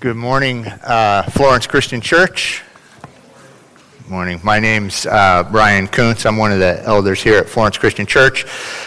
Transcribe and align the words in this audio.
Good 0.00 0.16
morning, 0.16 0.66
uh, 0.66 1.24
Florence 1.24 1.66
Christian 1.66 2.00
Church. 2.00 2.62
Good 3.98 4.10
morning. 4.10 4.40
My 4.42 4.58
name's 4.58 5.04
uh, 5.04 5.46
Brian 5.52 5.88
Kuntz. 5.88 6.24
I'm 6.24 6.38
one 6.38 6.52
of 6.52 6.58
the 6.58 6.82
elders 6.84 7.22
here 7.22 7.36
at 7.36 7.50
Florence 7.50 7.76
Christian 7.76 8.06
Church. 8.06 8.46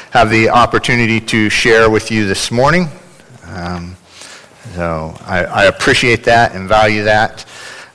Have 0.10 0.31
the 0.31 0.49
opportunity 0.49 1.20
to 1.20 1.52
share 1.52 1.88
with 1.88 2.10
you 2.10 2.26
this 2.26 2.49
morning. 2.49 2.88
Um, 3.46 3.96
so 4.73 5.15
I, 5.28 5.44
I, 5.44 5.65
appreciate 5.65 6.23
that 6.23 6.55
and 6.55 6.68
value 6.68 7.04
that. 7.04 7.45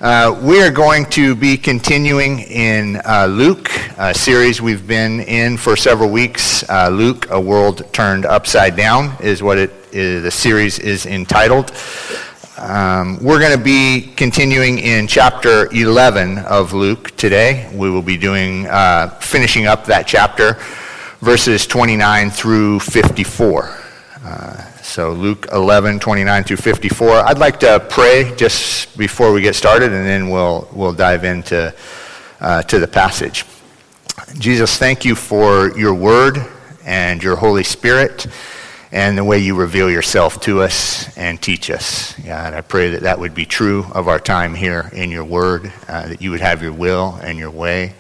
Uh, 0.01 0.41
we 0.41 0.63
are 0.63 0.71
going 0.71 1.05
to 1.07 1.35
be 1.35 1.57
continuing 1.57 2.39
in 2.39 3.01
uh, 3.05 3.27
Luke, 3.27 3.69
a 3.99 4.15
series 4.15 4.63
we've 4.63 4.87
been 4.87 5.23
in 5.23 5.57
for 5.57 5.77
several 5.77 6.09
weeks. 6.09 6.63
Uh, 6.71 6.89
Luke, 6.89 7.27
A 7.31 7.41
World 7.41 7.93
Turned 7.93 8.27
Upside 8.27 8.77
Down, 8.77 9.21
is 9.21 9.43
what 9.43 9.59
it 9.59 9.73
is, 9.91 10.23
the 10.23 10.31
series 10.31 10.79
is 10.79 11.05
entitled. 11.05 11.73
Um, 12.59 13.23
we're 13.23 13.39
going 13.39 13.57
to 13.57 13.63
be 13.63 14.13
continuing 14.17 14.79
in 14.81 15.07
chapter 15.07 15.73
11 15.73 16.39
of 16.39 16.73
Luke 16.73 17.17
today. 17.17 17.71
We 17.73 17.89
will 17.89 18.03
be 18.03 18.17
doing, 18.17 18.67
uh, 18.67 19.11
finishing 19.21 19.67
up 19.67 19.85
that 19.85 20.09
chapter, 20.09 20.55
verses 21.21 21.69
29 21.69 22.31
through 22.31 22.81
54. 22.81 23.79
Uh, 24.25 24.73
so 24.83 25.13
Luke 25.13 25.47
11, 25.53 26.01
29 26.01 26.43
through 26.43 26.57
54. 26.57 27.09
I'd 27.11 27.39
like 27.39 27.61
to 27.61 27.79
pray 27.89 28.35
just 28.35 28.99
before 28.99 29.31
we 29.33 29.41
get 29.41 29.55
started, 29.55 29.93
and 29.93 30.05
then 30.05 30.29
we'll, 30.29 30.69
we'll 30.73 30.93
dive 30.93 31.23
into 31.23 31.73
uh, 32.41 32.63
to 32.63 32.81
the 32.81 32.89
passage. 32.89 33.45
Jesus, 34.37 34.77
thank 34.77 35.05
you 35.05 35.15
for 35.15 35.79
your 35.79 35.95
word 35.95 36.39
and 36.85 37.23
your 37.23 37.37
Holy 37.37 37.63
Spirit 37.63 38.27
and 38.91 39.19
the 39.19 39.25
way 39.25 39.39
you 39.39 39.55
reveal 39.55 39.91
yourself 39.91 40.41
to 40.43 40.63
us 40.63 41.17
and 41.17 41.41
teach 41.41 41.71
us. 41.71 42.15
God, 42.25 42.55
I 42.55 42.63
pray 42.63 42.91
that 42.91 43.03
that 43.03 43.19
would 43.19 43.35
be 43.35 43.45
true 43.45 43.87
of 43.93 44.09
our 44.09 44.19
time 44.19 44.55
here 44.55 44.91
in 44.93 45.11
your 45.11 45.25
word, 45.25 45.73
uh, 45.89 46.09
that 46.09 46.23
you 46.23 46.31
would 46.31 46.41
have 46.41 46.63
your 46.63 46.73
will 46.73 47.19
and 47.23 47.39
your 47.39 47.51
way, 47.51 47.95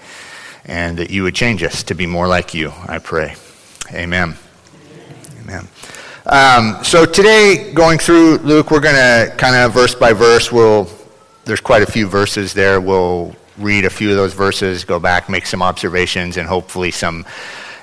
and 0.64 0.96
that 0.98 1.10
you 1.10 1.22
would 1.24 1.34
change 1.34 1.62
us 1.62 1.82
to 1.84 1.94
be 1.94 2.06
more 2.06 2.26
like 2.26 2.54
you, 2.54 2.72
I 2.86 2.98
pray. 2.98 3.34
Amen. 3.92 4.36
Amen. 5.42 5.68
Um, 6.26 6.84
so 6.84 7.06
today, 7.06 7.72
going 7.72 7.98
through 7.98 8.38
Luke, 8.38 8.70
we're 8.70 8.80
going 8.80 8.94
to 8.94 9.34
kind 9.36 9.56
of 9.56 9.72
verse 9.72 9.94
by 9.94 10.12
verse, 10.12 10.52
we'll, 10.52 10.88
there's 11.44 11.60
quite 11.60 11.82
a 11.82 11.90
few 11.90 12.06
verses 12.06 12.52
there. 12.52 12.80
We'll 12.80 13.34
read 13.56 13.84
a 13.84 13.90
few 13.90 14.10
of 14.10 14.16
those 14.16 14.34
verses, 14.34 14.84
go 14.84 15.00
back, 15.00 15.28
make 15.28 15.46
some 15.46 15.62
observations, 15.62 16.36
and 16.36 16.46
hopefully 16.46 16.90
some 16.90 17.24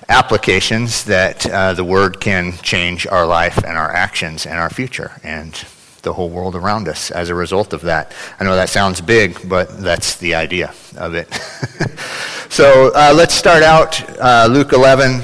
applications 0.09 1.03
that 1.05 1.49
uh, 1.49 1.73
the 1.73 1.83
Word 1.83 2.19
can 2.19 2.53
change 2.57 3.07
our 3.07 3.25
life 3.25 3.57
and 3.57 3.77
our 3.77 3.91
actions 3.91 4.45
and 4.45 4.57
our 4.57 4.69
future 4.69 5.11
and 5.23 5.65
the 6.05 6.13
whole 6.13 6.29
world 6.29 6.55
around 6.55 6.87
us 6.87 7.11
as 7.11 7.29
a 7.29 7.35
result 7.35 7.73
of 7.73 7.81
that. 7.81 8.13
I 8.39 8.43
know 8.45 8.55
that 8.55 8.69
sounds 8.69 9.01
big, 9.01 9.49
but 9.49 9.81
that's 9.81 10.15
the 10.17 10.35
idea 10.35 10.73
of 10.97 11.15
it. 11.15 11.33
so 12.49 12.91
uh, 12.95 13.13
let's 13.13 13.33
start 13.33 13.63
out 13.63 14.01
uh, 14.19 14.47
Luke 14.49 14.71
11. 14.71 15.21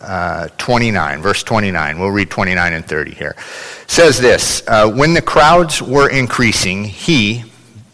Uh, 0.00 0.48
29, 0.56 1.20
verse 1.20 1.42
29. 1.42 1.98
We'll 1.98 2.08
read 2.08 2.30
29 2.30 2.72
and 2.72 2.86
30 2.86 3.10
here. 3.10 3.36
says 3.86 4.18
this 4.18 4.62
uh, 4.66 4.90
When 4.90 5.12
the 5.12 5.20
crowds 5.20 5.82
were 5.82 6.08
increasing, 6.08 6.84
he, 6.84 7.44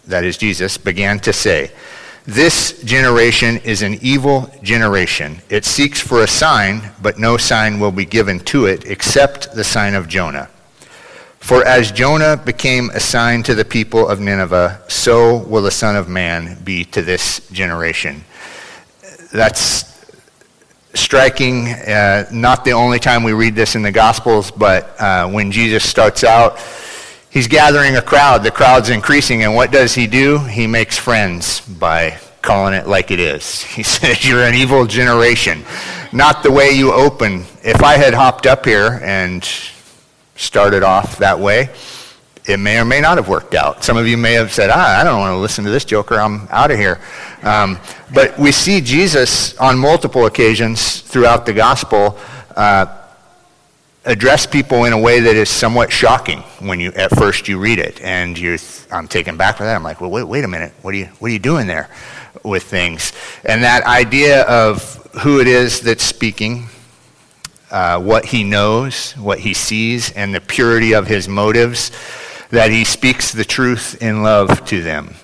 that 0.07 0.23
is 0.23 0.39
Jesus, 0.39 0.79
began 0.79 1.19
to 1.21 1.33
say, 1.33 1.73
this 2.27 2.83
generation 2.83 3.59
is 3.59 3.83
an 3.83 3.99
evil 4.03 4.51
generation. 4.63 5.39
It 5.49 5.65
seeks 5.65 6.01
for 6.01 6.23
a 6.23 6.27
sign, 6.27 6.91
but 7.01 7.19
no 7.19 7.37
sign 7.37 7.79
will 7.79 7.93
be 7.93 8.05
given 8.05 8.41
to 8.41 8.67
it 8.67 8.85
except 8.85 9.55
the 9.55 9.63
sign 9.63 9.95
of 9.95 10.09
Jonah. 10.09 10.49
For 11.39 11.65
as 11.65 11.93
Jonah 11.93 12.37
became 12.37 12.91
a 12.91 12.99
sign 12.99 13.45
to 13.45 13.55
the 13.55 13.65
people 13.65 14.09
of 14.09 14.19
Nineveh, 14.19 14.83
so 14.89 15.37
will 15.37 15.63
the 15.63 15.71
Son 15.71 15.95
of 15.95 16.09
Man 16.09 16.61
be 16.65 16.85
to 16.87 17.03
this 17.03 17.49
generation. 17.51 18.25
That's 19.33 19.97
striking. 20.95 21.69
Uh, 21.69 22.27
not 22.33 22.65
the 22.65 22.73
only 22.73 22.99
time 22.99 23.23
we 23.23 23.33
read 23.33 23.55
this 23.55 23.77
in 23.77 23.83
the 23.83 23.93
Gospels, 23.93 24.51
but 24.51 25.01
uh, 25.01 25.29
when 25.29 25.53
Jesus 25.53 25.89
starts 25.89 26.25
out, 26.25 26.59
he's 27.37 27.49
gathering 27.49 27.97
a 27.97 28.01
crowd. 28.01 28.43
The 28.43 28.51
crowd's 28.51 28.89
increasing, 28.89 29.43
and 29.43 29.55
what 29.55 29.71
does 29.71 29.95
he 29.95 30.07
do? 30.07 30.39
He 30.39 30.67
makes 30.67 30.97
friends 30.97 31.61
by 31.61 32.19
calling 32.41 32.73
it 32.73 32.87
like 32.87 33.11
it 33.11 33.21
is. 33.21 33.63
He 33.77 33.83
says, 33.83 34.27
You're 34.27 34.43
an 34.43 34.55
evil 34.55 34.87
generation. 34.87 35.63
Not 36.13 36.43
the 36.43 36.51
way 36.51 36.71
you 36.71 36.95
open. 36.95 37.45
If 37.63 37.83
I 37.83 37.99
had 37.99 38.15
hopped 38.15 38.47
up 38.47 38.65
here 38.65 39.01
and 39.03 39.47
started 40.35 40.83
off 40.83 41.19
that 41.19 41.39
way, 41.39 41.69
it 42.47 42.59
may 42.59 42.79
or 42.79 42.87
may 42.87 43.03
not 43.03 43.19
have 43.19 43.29
worked 43.29 43.55
out. 43.55 43.85
Some 43.85 43.99
of 43.99 44.09
you 44.09 44.17
may 44.17 44.33
have 44.33 44.51
said, 44.51 44.71
ah, 44.73 45.01
I 45.01 45.05
don't 45.05 45.19
want 45.19 45.33
to 45.33 45.39
listen 45.39 45.65
to 45.65 45.71
this 45.71 45.85
joker. 45.85 46.15
I'm 46.15 46.47
out 46.51 46.71
of 46.71 46.79
here. 46.79 47.01
Um, 47.43 47.79
but 48.15 48.39
we 48.39 48.53
see 48.53 48.81
Jesus 48.81 49.59
on 49.59 49.79
multiple 49.79 50.25
occasions 50.25 51.01
throughout 51.01 51.45
the 51.45 51.53
gospel 51.53 52.19
uh, 52.55 52.87
address 54.07 54.47
people 54.47 54.85
in 54.85 54.93
a 54.93 54.99
way 54.99 55.19
that 55.21 55.35
is 55.35 55.51
somewhat 55.51 55.93
shocking 55.93 56.39
when 56.61 56.79
you 56.79 56.93
at 56.93 57.11
first 57.11 57.49
you 57.49 57.59
read 57.59 57.79
it 57.79 58.01
and 58.01 58.39
you 58.39 58.57
I'm 58.91 59.09
taken 59.09 59.37
back 59.37 59.59
by 59.59 59.65
that. 59.65 59.75
I'm 59.75 59.83
like, 59.83 60.01
well, 60.01 60.11
wait, 60.11 60.23
wait 60.23 60.45
a 60.45 60.49
minute. 60.49 60.73
What 60.83 60.95
are 60.95 60.97
you 60.97 61.07
what 61.19 61.29
are 61.29 61.33
you 61.33 61.41
doing 61.41 61.67
there 61.67 61.91
with 62.45 62.63
things? 62.63 63.13
And 63.45 63.65
that 63.65 63.83
idea 63.83 64.43
of 64.45 64.95
who 65.23 65.41
it 65.41 65.49
is 65.49 65.81
that's 65.81 66.05
speaking, 66.05 66.69
uh, 67.71 68.01
what 68.01 68.27
he 68.27 68.45
knows, 68.45 69.13
what 69.13 69.41
he 69.41 69.55
sees, 69.55 70.13
and 70.13 70.33
the 70.33 70.41
purity 70.41 70.95
of 70.95 71.09
his 71.09 71.29
motives, 71.29 71.91
that 72.51 72.71
he 72.71 72.85
speaks 72.85 73.33
the 73.33 73.45
truth 73.45 74.01
in 74.01 74.23
love 74.23 74.65
to 74.67 74.83
them, 74.83 75.15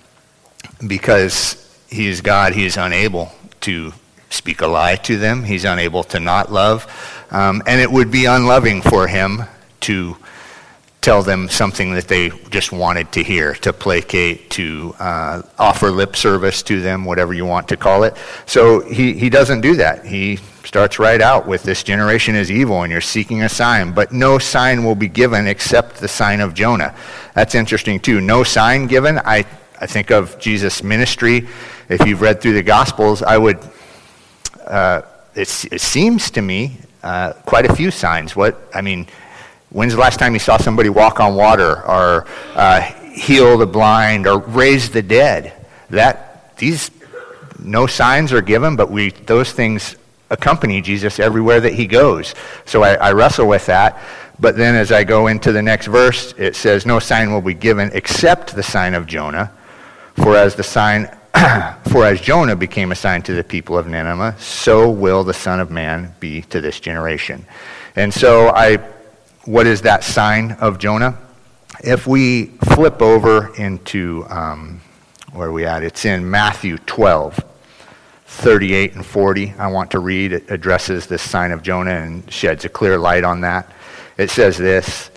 because 0.86 1.58
he 1.88 2.08
is 2.08 2.20
God. 2.20 2.54
He 2.54 2.64
is 2.64 2.76
unable 2.76 3.30
to 3.60 3.92
speak 4.30 4.62
a 4.62 4.66
lie 4.66 4.96
to 4.96 5.18
them. 5.18 5.44
He's 5.44 5.64
unable 5.64 6.02
to 6.04 6.18
not 6.18 6.50
love. 6.50 6.86
Um, 7.32 7.62
and 7.66 7.80
it 7.80 7.90
would 7.90 8.10
be 8.10 8.26
unloving 8.26 8.82
for 8.82 9.08
him 9.08 9.42
to 9.80 10.16
tell 11.00 11.22
them 11.22 11.48
something 11.48 11.94
that 11.94 12.06
they 12.06 12.30
just 12.50 12.70
wanted 12.70 13.10
to 13.12 13.24
hear, 13.24 13.54
to 13.54 13.72
placate, 13.72 14.50
to 14.50 14.94
uh, 15.00 15.42
offer 15.58 15.90
lip 15.90 16.14
service 16.14 16.62
to 16.62 16.80
them, 16.80 17.04
whatever 17.04 17.34
you 17.34 17.44
want 17.44 17.66
to 17.68 17.76
call 17.76 18.04
it. 18.04 18.16
So 18.46 18.80
he, 18.80 19.14
he 19.14 19.28
doesn't 19.28 19.62
do 19.62 19.74
that. 19.76 20.06
He 20.06 20.36
starts 20.64 21.00
right 21.00 21.20
out 21.20 21.46
with 21.48 21.64
this 21.64 21.82
generation 21.82 22.36
is 22.36 22.50
evil 22.50 22.82
and 22.82 22.92
you're 22.92 23.00
seeking 23.00 23.42
a 23.42 23.48
sign, 23.48 23.92
but 23.92 24.12
no 24.12 24.38
sign 24.38 24.84
will 24.84 24.94
be 24.94 25.08
given 25.08 25.48
except 25.48 25.96
the 25.96 26.06
sign 26.06 26.40
of 26.40 26.54
Jonah. 26.54 26.94
That's 27.34 27.56
interesting 27.56 27.98
too. 27.98 28.20
No 28.20 28.44
sign 28.44 28.86
given. 28.86 29.18
I, 29.18 29.44
I 29.80 29.86
think 29.86 30.12
of 30.12 30.38
Jesus' 30.38 30.84
ministry. 30.84 31.48
If 31.88 32.06
you've 32.06 32.20
read 32.20 32.40
through 32.40 32.54
the 32.54 32.62
Gospels, 32.62 33.22
I 33.22 33.38
would, 33.38 33.58
uh, 34.64 35.02
it, 35.34 35.64
it 35.72 35.80
seems 35.80 36.30
to 36.30 36.42
me, 36.42 36.78
uh, 37.02 37.32
quite 37.46 37.66
a 37.70 37.74
few 37.74 37.90
signs. 37.90 38.34
What, 38.36 38.70
I 38.74 38.80
mean, 38.80 39.06
When's 39.72 39.94
the 39.94 40.00
last 40.00 40.18
time 40.18 40.34
you 40.34 40.38
saw 40.38 40.58
somebody 40.58 40.90
walk 40.90 41.18
on 41.18 41.34
water 41.34 41.82
or 41.88 42.26
uh, 42.54 42.82
heal 42.82 43.56
the 43.56 43.66
blind 43.66 44.26
or 44.26 44.38
raise 44.38 44.90
the 44.90 45.00
dead? 45.00 45.54
That 45.88 46.58
these 46.58 46.90
no 47.58 47.86
signs 47.86 48.34
are 48.34 48.42
given, 48.42 48.76
but 48.76 48.90
we 48.90 49.10
those 49.10 49.52
things 49.52 49.96
accompany 50.28 50.82
Jesus 50.82 51.18
everywhere 51.18 51.60
that 51.60 51.72
he 51.72 51.86
goes. 51.86 52.34
So 52.66 52.82
I, 52.82 52.94
I 52.94 53.12
wrestle 53.12 53.48
with 53.48 53.64
that. 53.66 53.98
But 54.38 54.58
then 54.58 54.74
as 54.74 54.92
I 54.92 55.04
go 55.04 55.28
into 55.28 55.52
the 55.52 55.62
next 55.62 55.86
verse, 55.86 56.34
it 56.36 56.54
says, 56.54 56.84
No 56.84 56.98
sign 56.98 57.32
will 57.32 57.40
be 57.40 57.54
given 57.54 57.90
except 57.94 58.54
the 58.54 58.62
sign 58.62 58.92
of 58.92 59.06
Jonah. 59.06 59.52
For 60.16 60.36
as 60.36 60.54
the 60.54 60.62
sign 60.62 61.08
for 61.90 62.04
as 62.04 62.20
Jonah 62.20 62.56
became 62.56 62.92
a 62.92 62.94
sign 62.94 63.22
to 63.22 63.34
the 63.34 63.44
people 63.44 63.78
of 63.78 63.86
Nineveh, 63.86 64.36
so 64.38 64.90
will 64.90 65.24
the 65.24 65.34
Son 65.34 65.60
of 65.60 65.70
Man 65.70 66.14
be 66.20 66.42
to 66.42 66.60
this 66.60 66.80
generation. 66.80 67.46
And 67.96 68.12
so 68.12 68.48
I 68.48 68.78
what 69.44 69.66
is 69.66 69.82
that 69.82 70.04
sign 70.04 70.52
of 70.52 70.78
Jonah? 70.78 71.18
If 71.82 72.06
we 72.06 72.46
flip 72.74 73.02
over 73.02 73.52
into, 73.56 74.24
um, 74.28 74.80
where 75.32 75.48
are 75.48 75.52
we 75.52 75.66
at? 75.66 75.82
It's 75.82 76.04
in 76.04 76.30
Matthew 76.30 76.78
12, 76.78 77.44
38 78.26 78.94
and 78.94 79.04
40. 79.04 79.54
I 79.58 79.66
want 79.66 79.90
to 79.92 79.98
read. 79.98 80.32
It 80.32 80.50
addresses 80.50 81.06
this 81.06 81.22
sign 81.22 81.50
of 81.50 81.62
Jonah 81.62 81.90
and 81.90 82.30
sheds 82.32 82.64
a 82.64 82.68
clear 82.68 82.98
light 82.98 83.24
on 83.24 83.40
that. 83.40 83.72
It 84.16 84.30
says 84.30 84.56
this. 84.56 85.10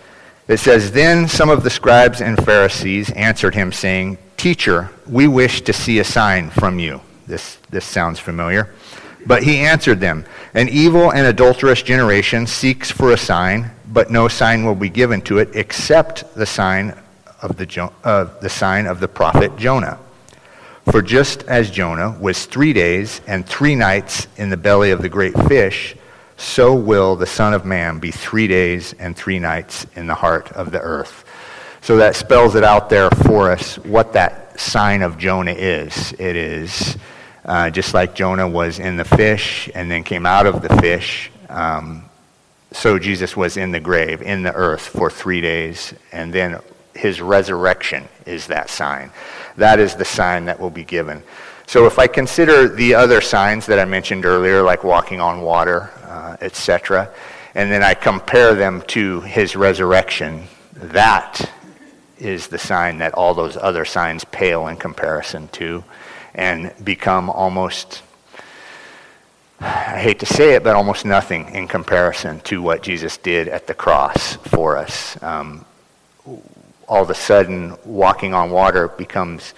It 0.47 0.57
says, 0.57 0.91
Then 0.91 1.27
some 1.27 1.49
of 1.49 1.63
the 1.63 1.69
scribes 1.69 2.21
and 2.21 2.43
Pharisees 2.43 3.11
answered 3.11 3.53
him, 3.53 3.71
saying, 3.71 4.17
Teacher, 4.37 4.89
we 5.07 5.27
wish 5.27 5.61
to 5.61 5.73
see 5.73 5.99
a 5.99 6.03
sign 6.03 6.49
from 6.49 6.79
you. 6.79 7.01
This, 7.27 7.57
this 7.69 7.85
sounds 7.85 8.19
familiar. 8.19 8.73
But 9.25 9.43
he 9.43 9.57
answered 9.57 9.99
them, 9.99 10.25
An 10.53 10.69
evil 10.69 11.11
and 11.11 11.25
adulterous 11.25 11.81
generation 11.81 12.45
seeks 12.45 12.91
for 12.91 13.11
a 13.11 13.17
sign 13.17 13.71
but 13.87 14.11
no 14.11 14.27
sign 14.27 14.65
will 14.65 14.75
be 14.75 14.89
given 14.89 15.21
to 15.21 15.37
it 15.37 15.49
except 15.53 16.33
the 16.35 16.45
sign 16.45 16.93
of 17.41 17.57
the, 17.57 17.91
uh, 18.03 18.25
the 18.41 18.49
sign 18.49 18.87
of 18.87 18.99
the 18.99 19.07
prophet 19.07 19.55
Jonah. 19.57 19.99
For 20.91 21.01
just 21.01 21.43
as 21.43 21.71
Jonah 21.71 22.15
was 22.19 22.45
three 22.45 22.73
days 22.73 23.21
and 23.27 23.45
three 23.45 23.75
nights 23.75 24.27
in 24.37 24.49
the 24.49 24.57
belly 24.57 24.91
of 24.91 25.01
the 25.01 25.09
great 25.09 25.33
fish, 25.47 25.95
so 26.37 26.75
will 26.75 27.15
the 27.15 27.25
Son 27.25 27.53
of 27.53 27.65
Man 27.65 27.99
be 27.99 28.11
three 28.11 28.47
days 28.47 28.93
and 28.99 29.15
three 29.15 29.39
nights 29.39 29.87
in 29.95 30.07
the 30.07 30.15
heart 30.15 30.51
of 30.51 30.71
the 30.71 30.81
earth. 30.81 31.24
So 31.85 31.97
that 31.97 32.15
spells 32.15 32.55
it 32.55 32.63
out 32.63 32.89
there 32.89 33.11
for 33.11 33.51
us 33.51 33.77
what 33.77 34.13
that 34.13 34.59
sign 34.59 35.03
of 35.03 35.19
Jonah 35.19 35.51
is. 35.51 36.13
It 36.13 36.35
is 36.35 36.97
uh, 37.45 37.69
just 37.69 37.93
like 37.93 38.15
Jonah 38.15 38.47
was 38.47 38.79
in 38.79 38.97
the 38.97 39.05
fish 39.05 39.69
and 39.75 39.91
then 39.91 40.03
came 40.03 40.25
out 40.25 40.47
of 40.47 40.63
the 40.63 40.75
fish. 40.77 41.29
Um, 41.47 42.05
so 42.71 42.97
Jesus 42.97 43.37
was 43.37 43.55
in 43.55 43.71
the 43.71 43.79
grave, 43.79 44.23
in 44.23 44.41
the 44.41 44.51
earth 44.51 44.81
for 44.81 45.11
three 45.11 45.41
days, 45.41 45.93
and 46.11 46.33
then 46.33 46.59
his 46.95 47.21
resurrection 47.21 48.07
is 48.25 48.47
that 48.47 48.71
sign. 48.71 49.11
That 49.57 49.79
is 49.79 49.93
the 49.93 50.05
sign 50.05 50.45
that 50.45 50.59
will 50.59 50.71
be 50.71 50.85
given. 50.85 51.21
So 51.67 51.85
if 51.85 51.99
I 51.99 52.07
consider 52.07 52.67
the 52.67 52.95
other 52.95 53.21
signs 53.21 53.67
that 53.67 53.77
I 53.77 53.85
mentioned 53.85 54.25
earlier, 54.25 54.63
like 54.63 54.83
walking 54.83 55.21
on 55.21 55.41
water, 55.41 55.91
uh, 56.05 56.35
etc., 56.41 57.13
and 57.53 57.71
then 57.71 57.83
I 57.83 57.93
compare 57.93 58.55
them 58.55 58.81
to 58.87 59.21
his 59.21 59.55
resurrection, 59.55 60.47
that 60.73 61.47
is 62.19 62.47
the 62.47 62.57
sign 62.57 62.99
that 62.99 63.13
all 63.13 63.33
those 63.33 63.57
other 63.57 63.85
signs 63.85 64.23
pale 64.25 64.67
in 64.67 64.77
comparison 64.77 65.47
to 65.49 65.83
and 66.33 66.73
become 66.83 67.29
almost, 67.29 68.01
I 69.59 69.99
hate 69.99 70.19
to 70.19 70.25
say 70.25 70.55
it, 70.55 70.63
but 70.63 70.75
almost 70.75 71.05
nothing 71.05 71.49
in 71.55 71.67
comparison 71.67 72.39
to 72.41 72.61
what 72.61 72.83
Jesus 72.83 73.17
did 73.17 73.47
at 73.47 73.67
the 73.67 73.73
cross 73.73 74.35
for 74.35 74.77
us. 74.77 75.21
Um, 75.23 75.65
all 76.87 77.01
of 77.01 77.09
a 77.09 77.15
sudden, 77.15 77.75
walking 77.85 78.33
on 78.33 78.51
water 78.51 78.87
becomes 78.87 79.53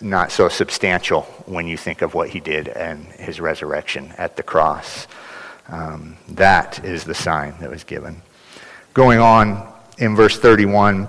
not 0.00 0.32
so 0.32 0.48
substantial 0.48 1.22
when 1.46 1.66
you 1.66 1.76
think 1.76 2.02
of 2.02 2.14
what 2.14 2.28
he 2.28 2.40
did 2.40 2.68
and 2.68 3.04
his 3.06 3.40
resurrection 3.40 4.12
at 4.18 4.36
the 4.36 4.42
cross. 4.42 5.06
Um, 5.68 6.16
that 6.30 6.84
is 6.84 7.04
the 7.04 7.14
sign 7.14 7.54
that 7.60 7.70
was 7.70 7.84
given. 7.84 8.20
Going 8.94 9.20
on 9.20 9.72
in 9.98 10.14
verse 10.16 10.38
31 10.38 11.08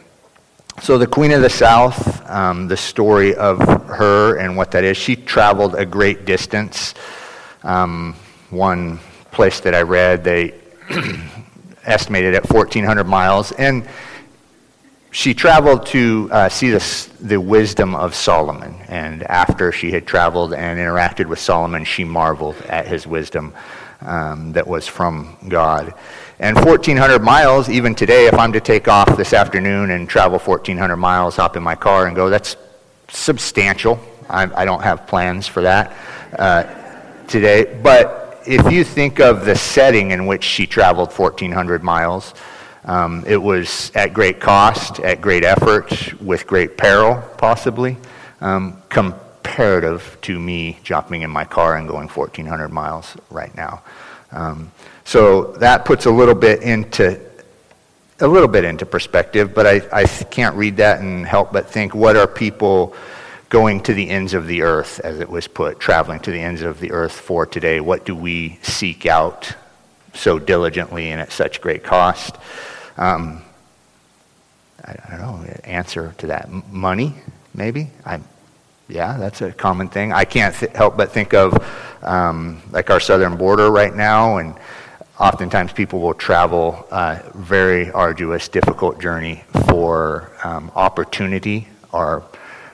So, 0.79 0.97
the 0.97 1.05
Queen 1.05 1.31
of 1.31 1.41
the 1.41 1.49
South, 1.49 2.27
um, 2.29 2.67
the 2.67 2.77
story 2.77 3.35
of 3.35 3.59
her 3.59 4.37
and 4.37 4.55
what 4.55 4.71
that 4.71 4.83
is, 4.83 4.97
she 4.97 5.15
traveled 5.15 5.75
a 5.75 5.85
great 5.85 6.25
distance. 6.25 6.95
Um, 7.61 8.15
one 8.49 8.99
place 9.31 9.59
that 9.59 9.75
I 9.75 9.81
read, 9.81 10.23
they 10.23 10.55
estimated 11.83 12.33
at 12.33 12.49
1,400 12.49 13.03
miles. 13.03 13.51
And 13.51 13.87
she 15.11 15.33
traveled 15.33 15.85
to 15.87 16.29
uh, 16.31 16.49
see 16.49 16.71
the, 16.71 17.09
the 17.19 17.39
wisdom 17.39 17.93
of 17.93 18.15
Solomon. 18.15 18.73
And 18.87 19.23
after 19.23 19.71
she 19.71 19.91
had 19.91 20.07
traveled 20.07 20.53
and 20.53 20.79
interacted 20.79 21.27
with 21.27 21.39
Solomon, 21.39 21.83
she 21.83 22.05
marveled 22.05 22.55
at 22.67 22.87
his 22.87 23.05
wisdom 23.05 23.53
um, 24.01 24.53
that 24.53 24.65
was 24.65 24.87
from 24.87 25.37
God. 25.47 25.93
And 26.41 26.55
1,400 26.55 27.21
miles, 27.21 27.69
even 27.69 27.93
today, 27.93 28.25
if 28.25 28.33
I'm 28.33 28.51
to 28.53 28.59
take 28.59 28.87
off 28.87 29.15
this 29.15 29.31
afternoon 29.31 29.91
and 29.91 30.09
travel 30.09 30.39
1,400 30.39 30.97
miles, 30.97 31.35
hop 31.35 31.55
in 31.55 31.61
my 31.61 31.75
car 31.75 32.07
and 32.07 32.15
go, 32.15 32.31
that's 32.31 32.55
substantial. 33.09 33.99
I, 34.27 34.49
I 34.55 34.65
don't 34.65 34.81
have 34.81 35.05
plans 35.05 35.45
for 35.45 35.61
that 35.61 35.95
uh, 36.39 36.63
today. 37.27 37.79
But 37.83 38.41
if 38.47 38.71
you 38.71 38.83
think 38.83 39.19
of 39.19 39.45
the 39.45 39.55
setting 39.55 40.09
in 40.09 40.25
which 40.25 40.43
she 40.43 40.65
traveled 40.65 41.11
1,400 41.11 41.83
miles, 41.83 42.33
um, 42.85 43.23
it 43.27 43.37
was 43.37 43.91
at 43.93 44.11
great 44.11 44.39
cost, 44.39 44.99
at 45.01 45.21
great 45.21 45.43
effort, 45.43 46.19
with 46.19 46.47
great 46.47 46.75
peril, 46.75 47.21
possibly, 47.37 47.97
um, 48.39 48.81
comparative 48.89 50.17
to 50.21 50.39
me 50.39 50.79
jumping 50.83 51.21
in 51.21 51.29
my 51.29 51.45
car 51.45 51.77
and 51.77 51.87
going 51.87 52.07
1,400 52.07 52.69
miles 52.69 53.15
right 53.29 53.55
now. 53.55 53.83
Um, 54.31 54.71
so 55.11 55.43
that 55.57 55.83
puts 55.83 56.05
a 56.05 56.09
little 56.09 56.33
bit 56.33 56.61
into 56.61 57.19
a 58.21 58.27
little 58.27 58.47
bit 58.47 58.63
into 58.63 58.85
perspective, 58.85 59.53
but 59.53 59.67
I, 59.67 59.81
I 59.91 60.05
can't 60.05 60.55
read 60.55 60.77
that 60.77 61.01
and 61.01 61.27
help 61.27 61.51
but 61.51 61.69
think 61.69 61.93
what 61.93 62.15
are 62.15 62.27
people 62.27 62.95
going 63.49 63.83
to 63.83 63.93
the 63.93 64.09
ends 64.09 64.33
of 64.33 64.47
the 64.47 64.61
earth, 64.61 65.01
as 65.01 65.19
it 65.19 65.29
was 65.29 65.49
put, 65.49 65.81
traveling 65.81 66.21
to 66.21 66.31
the 66.31 66.39
ends 66.39 66.61
of 66.61 66.79
the 66.79 66.93
earth 66.93 67.11
for 67.11 67.45
today? 67.45 67.81
What 67.81 68.05
do 68.05 68.15
we 68.15 68.57
seek 68.61 69.05
out 69.05 69.53
so 70.13 70.39
diligently 70.39 71.11
and 71.11 71.19
at 71.19 71.33
such 71.33 71.59
great 71.59 71.83
cost? 71.83 72.37
Um, 72.95 73.41
I, 74.81 74.95
I, 75.09 75.17
don't 75.17 75.45
know, 75.45 75.53
answer 75.65 76.15
to 76.19 76.27
that. 76.27 76.49
Money, 76.71 77.15
maybe? 77.53 77.89
I, 78.05 78.21
yeah, 78.87 79.17
that's 79.17 79.41
a 79.41 79.51
common 79.51 79.89
thing. 79.89 80.13
I 80.13 80.23
can't 80.23 80.55
th- 80.55 80.71
help 80.71 80.95
but 80.95 81.11
think 81.11 81.33
of 81.33 81.53
um, 82.01 82.61
like 82.71 82.89
our 82.89 83.01
southern 83.01 83.35
border 83.35 83.69
right 83.69 83.93
now 83.93 84.37
and 84.37 84.55
oftentimes 85.21 85.71
people 85.71 85.99
will 85.99 86.15
travel 86.15 86.87
a 86.89 87.21
very 87.35 87.91
arduous, 87.91 88.47
difficult 88.47 88.99
journey 88.99 89.43
for 89.67 90.31
um, 90.43 90.71
opportunity 90.75 91.67
or 91.93 92.23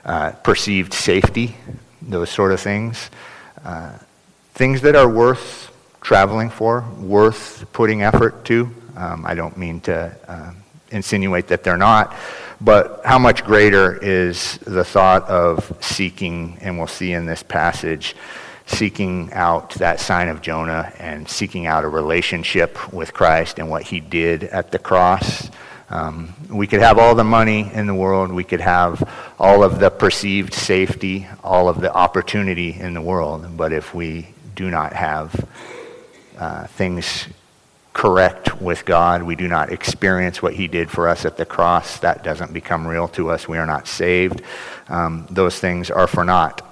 uh, 0.06 0.32
perceived 0.44 0.94
safety, 0.94 1.58
those 2.02 2.30
sort 2.30 2.54
of 2.54 2.62
things. 2.62 3.10
Uh, 3.66 3.92
things 4.54 4.80
that 4.82 4.96
are 4.96 5.10
worth 5.10 5.76
traveling 6.00 6.50
for, 6.50 6.86
worth 7.00 7.66
putting 7.74 8.02
effort 8.02 8.46
to. 8.46 8.74
Um, 8.96 9.26
I 9.26 9.36
don't 9.36 9.58
mean 9.58 9.82
to 9.82 10.16
uh, 10.28 10.54
insinuate 10.90 11.48
that 11.48 11.66
they're 11.66 11.76
not, 11.76 12.16
but 12.62 13.02
how 13.04 13.20
much 13.20 13.44
greater 13.44 13.98
is 14.02 14.58
the 14.60 14.86
thought 14.86 15.28
of 15.28 15.78
seeking, 15.82 16.58
and 16.62 16.78
we'll 16.78 16.88
see 16.88 17.12
in 17.12 17.26
this 17.26 17.44
passage, 17.44 18.16
seeking 18.68 19.32
out 19.34 19.72
that 19.76 20.00
sign 20.00 20.28
of 20.28 20.42
Jonah 20.42 20.92
and 21.00 21.28
seeking 21.28 21.66
out 21.66 21.84
a 21.84 21.88
relationship 21.88 22.94
with 22.94 23.14
Christ 23.14 23.60
and 23.60 23.70
what 23.70 23.84
he 23.84 24.00
did 24.00 24.44
at 24.44 24.72
the 24.72 24.80
cross. 24.80 25.50
Um, 25.90 26.34
we 26.50 26.68
could 26.68 26.82
have 26.82 27.00
all 27.00 27.16
the 27.16 27.24
money 27.24 27.72
in 27.74 27.88
the 27.88 27.96
world, 27.96 28.32
we 28.32 28.44
could 28.44 28.60
have 28.60 29.10
all 29.40 29.64
of 29.64 29.80
the 29.80 29.90
perceived 29.90 30.54
safety, 30.54 31.28
all 31.44 31.70
of 31.70 31.80
the 31.80 31.94
opportunity 31.94 32.74
in 32.78 32.94
the 32.94 33.02
world, 33.02 33.56
but 33.56 33.72
if 33.72 33.96
we 33.96 34.28
do 34.54 34.70
not 34.70 34.92
have 34.92 35.48
uh, 36.38 36.68
things 36.68 37.28
correct 37.94 38.62
with 38.62 38.84
God, 38.84 39.24
we 39.24 39.36
do 39.36 39.48
not 39.48 39.72
experience 39.72 40.42
what 40.42 40.54
He 40.54 40.68
did 40.68 40.92
for 40.92 41.08
us 41.08 41.24
at 41.24 41.38
the 41.38 41.46
cross, 41.46 42.00
that 42.00 42.22
doesn't 42.22 42.52
become 42.52 42.86
real 42.86 43.08
to 43.10 43.30
us, 43.30 43.48
we 43.48 43.58
are 43.58 43.66
not 43.66 43.88
saved. 43.88 44.42
Um, 44.90 45.26
those 45.30 45.58
things 45.58 45.90
are 45.90 46.06
for 46.06 46.26
naught. 46.26 46.64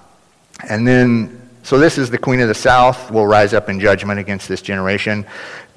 And 0.67 0.85
then 0.85 1.44
so 1.65 1.79
this 1.79 1.97
is 1.97 2.11
the 2.11 2.19
queen 2.19 2.41
of 2.41 2.47
the 2.47 2.53
south 2.53 3.09
will 3.09 3.25
rise 3.25 3.51
up 3.55 3.69
in 3.69 3.79
judgment 3.79 4.19
against 4.19 4.47
this 4.47 4.61
generation. 4.61 5.25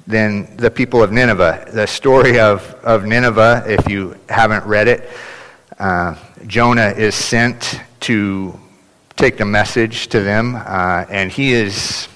Then 0.05 0.55
the 0.55 0.69
people 0.69 1.01
of 1.01 1.11
Nineveh. 1.11 1.71
The 1.73 1.87
story 1.87 2.39
of, 2.39 2.61
of 2.83 3.05
Nineveh, 3.05 3.63
if 3.65 3.89
you 3.89 4.15
haven't 4.29 4.67
read 4.67 4.87
it, 4.87 5.09
uh, 5.79 6.13
Jonah 6.45 6.89
is 6.91 7.15
sent 7.15 7.81
to 8.01 8.59
take 9.15 9.37
the 9.37 9.45
message 9.45 10.09
to 10.09 10.19
them, 10.19 10.57
uh, 10.57 11.05
and 11.09 11.31
he 11.31 11.53
is 11.53 12.07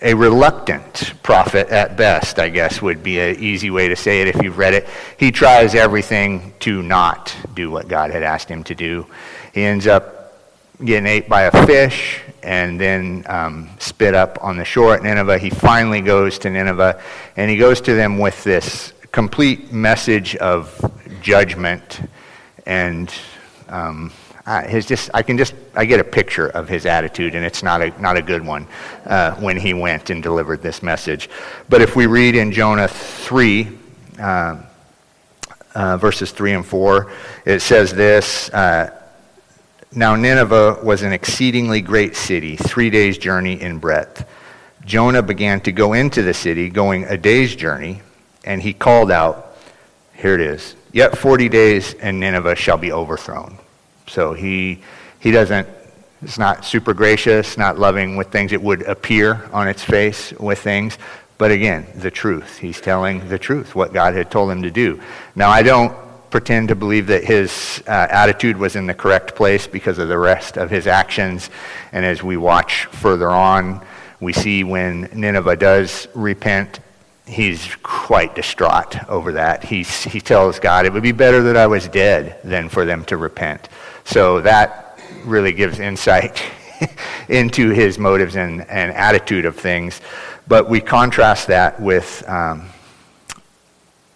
a 0.00 0.14
reluctant 0.14 1.14
prophet 1.24 1.68
at 1.70 1.96
best, 1.96 2.38
I 2.38 2.48
guess 2.48 2.80
would 2.80 3.02
be 3.02 3.18
an 3.18 3.40
easy 3.40 3.70
way 3.70 3.88
to 3.88 3.96
say 3.96 4.20
it 4.20 4.28
if 4.28 4.40
you've 4.40 4.56
read 4.56 4.74
it. 4.74 4.88
He 5.18 5.32
tries 5.32 5.74
everything 5.74 6.54
to 6.60 6.80
not 6.80 7.34
do 7.54 7.72
what 7.72 7.88
God 7.88 8.12
had 8.12 8.22
asked 8.22 8.48
him 8.48 8.62
to 8.64 8.74
do. 8.76 9.08
He 9.52 9.64
ends 9.64 9.88
up 9.88 10.19
getting 10.84 11.06
ate 11.06 11.28
by 11.28 11.42
a 11.42 11.66
fish 11.66 12.22
and 12.42 12.80
then 12.80 13.24
um, 13.28 13.68
spit 13.78 14.14
up 14.14 14.38
on 14.42 14.56
the 14.56 14.64
shore 14.64 14.94
at 14.94 15.02
Nineveh. 15.02 15.38
He 15.38 15.50
finally 15.50 16.00
goes 16.00 16.38
to 16.38 16.50
Nineveh 16.50 17.02
and 17.36 17.50
he 17.50 17.56
goes 17.56 17.80
to 17.82 17.94
them 17.94 18.18
with 18.18 18.42
this 18.44 18.92
complete 19.12 19.72
message 19.72 20.36
of 20.36 20.92
judgment 21.20 22.00
and 22.64 23.12
um, 23.68 24.12
his 24.66 24.86
just 24.86 25.10
I 25.14 25.22
can 25.22 25.36
just 25.36 25.54
I 25.74 25.84
get 25.84 26.00
a 26.00 26.04
picture 26.04 26.48
of 26.48 26.68
his 26.68 26.86
attitude 26.86 27.34
and 27.34 27.44
it's 27.44 27.62
not 27.62 27.82
a 27.82 27.90
not 28.00 28.16
a 28.16 28.22
good 28.22 28.44
one 28.44 28.66
uh, 29.04 29.34
when 29.36 29.56
he 29.56 29.74
went 29.74 30.10
and 30.10 30.22
delivered 30.22 30.62
this 30.62 30.82
message. 30.82 31.28
But 31.68 31.82
if 31.82 31.94
we 31.94 32.06
read 32.06 32.34
in 32.34 32.52
Jonah 32.52 32.88
three. 32.88 33.78
Uh, 34.18 34.62
uh, 35.72 35.96
verses 35.96 36.32
3 36.32 36.54
and 36.54 36.66
4, 36.66 37.12
it 37.44 37.60
says 37.60 37.92
this 37.92 38.50
uh, 38.50 38.99
now, 39.92 40.14
Nineveh 40.14 40.78
was 40.84 41.02
an 41.02 41.12
exceedingly 41.12 41.80
great 41.80 42.14
city, 42.14 42.56
three 42.56 42.90
days' 42.90 43.18
journey 43.18 43.60
in 43.60 43.78
breadth. 43.78 44.24
Jonah 44.84 45.22
began 45.22 45.60
to 45.62 45.72
go 45.72 45.94
into 45.94 46.22
the 46.22 46.32
city, 46.32 46.68
going 46.68 47.04
a 47.04 47.16
day's 47.16 47.56
journey, 47.56 48.00
and 48.44 48.62
he 48.62 48.72
called 48.72 49.10
out, 49.10 49.56
here 50.14 50.34
it 50.34 50.40
is. 50.40 50.76
Yet 50.92 51.18
40 51.18 51.48
days 51.48 51.94
and 51.94 52.20
Nineveh 52.20 52.54
shall 52.54 52.78
be 52.78 52.92
overthrown. 52.92 53.58
So 54.06 54.32
he, 54.32 54.80
he 55.18 55.32
doesn't, 55.32 55.66
it's 56.22 56.38
not 56.38 56.64
super 56.64 56.94
gracious, 56.94 57.58
not 57.58 57.78
loving 57.78 58.16
with 58.16 58.28
things. 58.28 58.52
It 58.52 58.62
would 58.62 58.82
appear 58.82 59.48
on 59.52 59.66
its 59.66 59.82
face 59.82 60.32
with 60.32 60.60
things. 60.60 60.98
But 61.36 61.50
again, 61.50 61.86
the 61.96 62.10
truth. 62.10 62.58
He's 62.58 62.80
telling 62.80 63.28
the 63.28 63.38
truth, 63.38 63.74
what 63.74 63.92
God 63.92 64.14
had 64.14 64.30
told 64.30 64.50
him 64.50 64.62
to 64.62 64.70
do. 64.70 65.00
Now, 65.34 65.50
I 65.50 65.62
don't 65.62 65.96
pretend 66.30 66.68
to 66.68 66.74
believe 66.74 67.08
that 67.08 67.24
his 67.24 67.82
uh, 67.86 67.90
attitude 67.90 68.56
was 68.56 68.76
in 68.76 68.86
the 68.86 68.94
correct 68.94 69.34
place 69.34 69.66
because 69.66 69.98
of 69.98 70.08
the 70.08 70.18
rest 70.18 70.56
of 70.56 70.70
his 70.70 70.86
actions. 70.86 71.50
And 71.92 72.04
as 72.04 72.22
we 72.22 72.36
watch 72.36 72.86
further 72.86 73.28
on, 73.28 73.84
we 74.20 74.32
see 74.32 74.64
when 74.64 75.08
Nineveh 75.12 75.56
does 75.56 76.06
repent, 76.14 76.80
he's 77.26 77.74
quite 77.82 78.34
distraught 78.34 79.08
over 79.08 79.32
that. 79.32 79.64
He's, 79.64 80.04
he 80.04 80.20
tells 80.20 80.58
God, 80.58 80.86
it 80.86 80.92
would 80.92 81.02
be 81.02 81.12
better 81.12 81.42
that 81.44 81.56
I 81.56 81.66
was 81.66 81.88
dead 81.88 82.38
than 82.44 82.68
for 82.68 82.84
them 82.84 83.04
to 83.06 83.16
repent. 83.16 83.68
So 84.04 84.40
that 84.42 84.98
really 85.24 85.52
gives 85.52 85.78
insight 85.78 86.42
into 87.28 87.70
his 87.70 87.98
motives 87.98 88.36
and, 88.36 88.62
and 88.68 88.92
attitude 88.92 89.44
of 89.44 89.56
things. 89.56 90.00
But 90.48 90.68
we 90.68 90.80
contrast 90.80 91.46
that 91.48 91.80
with 91.80 92.28
um, 92.28 92.68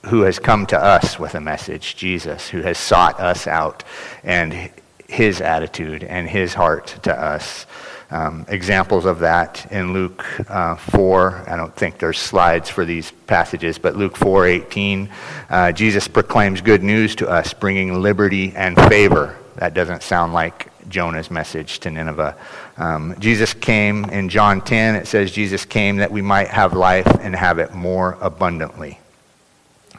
who 0.07 0.23
has 0.23 0.39
come 0.39 0.67
to 0.67 0.79
us 0.79 1.19
with 1.19 1.35
a 1.35 1.41
message, 1.41 1.97
Jesus, 1.97 2.49
who 2.49 2.63
has 2.63 2.79
sought 2.79 3.21
us 3.21 3.47
out, 3.47 3.85
and 4.23 4.71
his 5.09 5.41
attitude 5.41 6.05
and 6.05 6.29
his 6.29 6.55
heart 6.55 6.99
to 7.03 7.15
us. 7.15 7.67
Um, 8.11 8.45
examples 8.49 9.07
of 9.07 9.21
that 9.21 9.71
in 9.73 9.93
Luke 9.93 10.25
uh, 10.49 10.77
4. 10.77 11.45
I 11.49 11.57
don't 11.57 11.75
think 11.75 11.99
there's 11.99 12.19
slides 12.19 12.69
for 12.69 12.85
these 12.85 13.11
passages, 13.27 13.79
but 13.79 13.97
Luke 13.97 14.15
4:18, 14.17 15.09
uh, 15.51 15.73
Jesus 15.73 16.07
proclaims 16.07 16.61
good 16.61 16.83
news 16.83 17.17
to 17.17 17.29
us, 17.29 17.55
bringing 17.55 18.03
liberty 18.03 18.53
and 18.55 18.77
favor. 18.89 19.37
That 19.57 19.75
doesn't 19.75 20.03
sound 20.03 20.33
like 20.33 20.71
Jonah's 20.89 21.31
message 21.31 21.81
to 21.81 21.91
Nineveh. 21.91 22.37
Um, 22.77 23.17
Jesus 23.19 23.55
came 23.55 24.05
in 24.07 24.29
John 24.29 24.61
10. 24.61 24.97
It 24.97 25.07
says 25.07 25.33
Jesus 25.33 25.65
came 25.65 25.97
that 25.97 26.13
we 26.13 26.23
might 26.23 26.49
have 26.49 26.75
life 26.75 27.07
and 27.21 27.35
have 27.35 27.59
it 27.59 27.73
more 27.73 28.19
abundantly. 28.21 28.99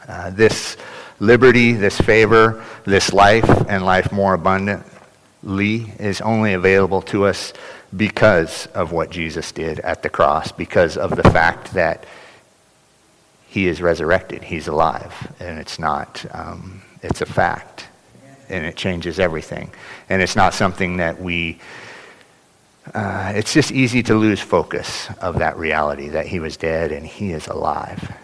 Uh, 0.08 0.30
this 0.30 0.76
liberty, 1.18 1.72
this 1.72 2.00
favor, 2.00 2.64
this 2.84 3.12
life, 3.12 3.48
and 3.68 3.84
life 3.84 4.12
more 4.12 4.34
abundantly 4.34 5.92
is 5.98 6.20
only 6.20 6.52
available 6.52 7.02
to 7.02 7.24
us 7.24 7.52
because 7.96 8.66
of 8.66 8.92
what 8.92 9.10
Jesus 9.10 9.52
did 9.52 9.80
at 9.80 10.02
the 10.02 10.08
cross, 10.08 10.52
because 10.52 10.96
of 10.96 11.16
the 11.16 11.22
fact 11.30 11.74
that 11.74 12.04
he 13.48 13.66
is 13.66 13.80
resurrected, 13.80 14.42
he's 14.42 14.68
alive, 14.68 15.32
and 15.40 15.58
it's 15.58 15.78
not, 15.78 16.24
um, 16.32 16.82
it's 17.02 17.22
a 17.22 17.26
fact, 17.26 17.86
and 18.48 18.66
it 18.66 18.76
changes 18.76 19.18
everything. 19.18 19.70
And 20.08 20.20
it's 20.20 20.36
not 20.36 20.52
something 20.52 20.98
that 20.98 21.20
we, 21.20 21.58
uh, 22.92 23.32
it's 23.34 23.54
just 23.54 23.72
easy 23.72 24.02
to 24.04 24.14
lose 24.14 24.40
focus 24.40 25.08
of 25.20 25.38
that 25.38 25.56
reality 25.56 26.08
that 26.10 26.26
he 26.26 26.38
was 26.38 26.56
dead 26.56 26.92
and 26.92 27.06
he 27.06 27.32
is 27.32 27.46
alive. 27.48 28.14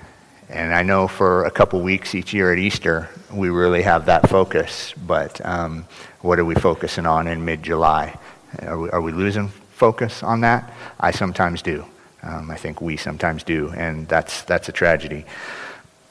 And 0.52 0.74
I 0.74 0.82
know 0.82 1.08
for 1.08 1.46
a 1.46 1.50
couple 1.50 1.80
weeks 1.80 2.14
each 2.14 2.34
year 2.34 2.52
at 2.52 2.58
Easter, 2.58 3.08
we 3.32 3.48
really 3.48 3.80
have 3.82 4.04
that 4.06 4.28
focus. 4.28 4.92
But 5.06 5.40
um, 5.46 5.86
what 6.20 6.38
are 6.38 6.44
we 6.44 6.54
focusing 6.54 7.06
on 7.06 7.26
in 7.26 7.42
mid 7.42 7.62
July? 7.62 8.18
Are 8.60 8.78
we, 8.78 8.90
are 8.90 9.00
we 9.00 9.12
losing 9.12 9.48
focus 9.48 10.22
on 10.22 10.42
that? 10.42 10.70
I 11.00 11.10
sometimes 11.10 11.62
do. 11.62 11.86
Um, 12.22 12.50
I 12.50 12.56
think 12.56 12.82
we 12.82 12.98
sometimes 12.98 13.42
do, 13.42 13.70
and 13.70 14.06
that's, 14.06 14.42
that's 14.42 14.68
a 14.68 14.72
tragedy. 14.72 15.24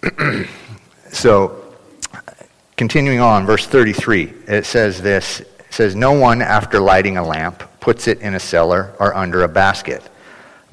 so, 1.12 1.64
continuing 2.76 3.20
on, 3.20 3.46
verse 3.46 3.68
33, 3.68 4.34
it 4.48 4.66
says 4.66 5.04
this 5.04 5.42
it 5.42 5.48
says, 5.70 5.96
No 5.96 6.14
one, 6.14 6.42
after 6.42 6.80
lighting 6.80 7.18
a 7.18 7.24
lamp, 7.24 7.64
puts 7.80 8.08
it 8.08 8.20
in 8.22 8.34
a 8.34 8.40
cellar 8.40 8.96
or 9.00 9.16
under 9.16 9.44
a 9.44 9.48
basket, 9.48 10.02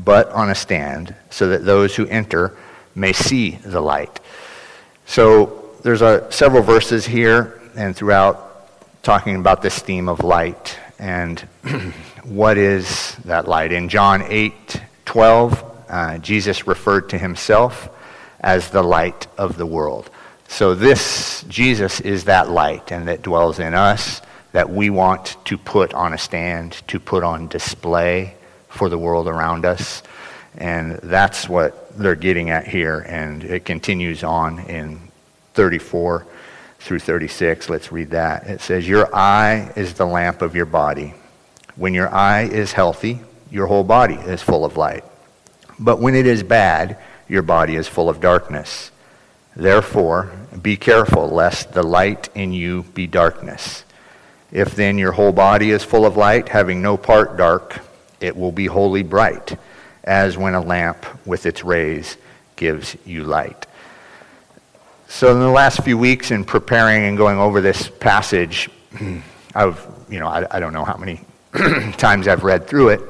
but 0.01 0.31
on 0.31 0.49
a 0.49 0.55
stand, 0.55 1.15
so 1.29 1.49
that 1.49 1.67
those 1.67 1.95
who 1.95 2.07
enter 2.07 2.57
may 2.99 3.13
see 3.13 3.51
the 3.51 3.81
light. 3.81 4.21
So, 5.07 5.65
there's 5.83 6.03
a, 6.03 6.31
several 6.31 6.63
verses 6.63 7.07
here 7.07 7.61
and 7.77 7.95
throughout 7.95 9.03
talking 9.03 9.37
about 9.37 9.63
this 9.63 9.79
theme 9.79 10.09
of 10.09 10.25
light 10.25 10.79
and 10.99 11.39
what 12.25 12.59
is 12.59 13.15
that 13.25 13.47
light? 13.47 13.73
In 13.73 13.89
John 13.89 14.23
8 14.23 14.83
12, 15.05 15.65
uh, 15.89 16.19
Jesus 16.19 16.67
referred 16.67 17.09
to 17.11 17.19
himself 17.19 17.89
as 18.41 18.71
the 18.71 18.83
light 18.83 19.27
of 19.39 19.57
the 19.57 19.65
world. 19.65 20.11
So, 20.49 20.75
this, 20.75 21.45
Jesus 21.49 22.01
is 22.01 22.25
that 22.25 22.51
light 22.51 22.91
and 22.93 23.09
that 23.09 23.23
dwells 23.23 23.59
in 23.59 23.75
us 23.75 24.21
that 24.53 24.71
we 24.71 24.91
want 24.91 25.37
to 25.45 25.59
put 25.59 25.95
on 25.95 26.13
a 26.13 26.19
stand, 26.19 26.73
to 26.89 26.99
put 26.99 27.23
on 27.23 27.49
display 27.49 28.35
for 28.69 28.89
the 28.89 28.99
world 28.99 29.29
around 29.29 29.65
us. 29.65 30.03
And 30.59 30.97
that's 30.97 31.49
what 31.49 31.97
they're 31.97 32.17
getting 32.17 32.51
at 32.51 32.67
here. 32.67 32.99
And 33.01 33.45
it 33.45 33.65
continues 33.65 34.23
on 34.25 34.59
in 34.61 35.01
34 35.55 36.27
through 36.81 36.99
36. 36.99 37.71
Let's 37.71 37.91
read 37.91 38.11
that. 38.11 38.47
It 38.49 38.61
says, 38.61 38.87
Your 38.87 39.15
eye 39.15 39.73
is 39.77 39.95
the 39.95 40.07
lamp 40.07 40.43
of 40.43 40.55
your 40.55 40.67
body. 40.67 41.15
When 41.77 41.95
your 41.95 42.13
eye 42.13 42.43
is 42.43 42.73
healthy, 42.73 43.21
your 43.51 43.67
whole 43.67 43.85
body 43.85 44.15
is 44.15 44.43
full 44.43 44.65
of 44.65 44.77
light. 44.77 45.05
But 45.79 46.01
when 46.01 46.15
it 46.15 46.27
is 46.27 46.43
bad, 46.43 46.99
your 47.29 47.43
body 47.43 47.77
is 47.77 47.87
full 47.87 48.09
of 48.09 48.21
darkness. 48.21 48.91
Therefore, 49.55 50.33
be 50.61 50.77
careful 50.77 51.29
lest 51.29 51.73
the 51.73 51.83
light 51.83 52.29
in 52.35 52.53
you 52.53 52.83
be 52.95 53.07
darkness. 53.07 53.85
If 54.51 54.75
then 54.75 54.99
your 54.99 55.13
whole 55.13 55.33
body 55.33 55.71
is 55.71 55.85
full 55.85 56.07
of 56.07 56.17
light, 56.17 56.49
having 56.49 56.81
no 56.81 56.97
part 56.97 57.37
dark, 57.37 57.81
it 58.21 58.37
will 58.37 58.53
be 58.53 58.67
wholly 58.67 59.03
bright, 59.03 59.59
as 60.09 60.39
when 60.39 60.55
a 60.55 60.61
lamp 60.61 61.05
with 61.27 61.45
its 61.45 61.63
rays 61.63 62.17
gives 62.57 62.97
you 63.05 63.25
light. 63.25 63.67
So, 65.07 65.31
in 65.33 65.39
the 65.39 65.49
last 65.49 65.85
few 65.85 65.97
weeks, 65.97 66.31
in 66.31 66.45
preparing 66.45 67.05
and 67.05 67.17
going 67.17 67.39
over 67.39 67.61
this 67.61 67.89
passage, 67.89 68.71
I've, 69.55 69.87
you 70.09 70.19
know, 70.19 70.27
I, 70.27 70.47
I 70.51 70.61
don't 70.61 70.73
know 70.73 70.85
how 70.85 70.97
many 70.97 71.21
times 71.97 72.27
I've 72.27 72.43
read 72.43 72.67
through 72.67 72.91
it, 72.91 73.01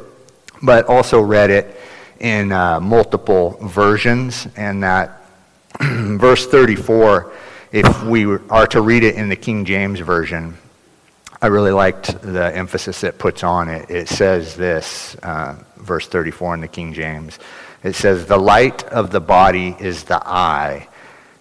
but 0.63 0.87
also 0.87 1.21
read 1.21 1.51
it 1.51 1.81
in 2.21 2.53
uh, 2.53 2.81
multiple 2.81 3.59
versions. 3.63 4.49
And 4.57 4.83
that 4.83 5.23
verse 5.81 6.47
34, 6.47 7.33
if 7.73 8.05
we 8.05 8.27
are 8.27 8.67
to 8.69 8.81
read 8.81 9.05
it 9.05 9.15
in 9.15 9.29
the 9.29 9.37
King 9.37 9.65
James 9.65 10.01
Version, 10.01 10.57
I 11.41 11.47
really 11.47 11.71
liked 11.71 12.21
the 12.21 12.55
emphasis 12.57 13.05
it 13.05 13.19
puts 13.19 13.45
on 13.45 13.69
it. 13.69 13.89
It 13.89 14.09
says 14.09 14.57
this, 14.57 15.15
uh, 15.23 15.57
verse 15.77 16.09
34 16.09 16.55
in 16.55 16.61
the 16.61 16.69
King 16.69 16.93
James. 16.93 17.39
It 17.85 17.95
says, 17.95 18.27
The 18.27 18.37
light 18.37 18.83
of 18.85 19.13
the 19.13 19.21
body 19.21 19.77
is 19.79 20.03
the 20.03 20.21
eye. 20.27 20.89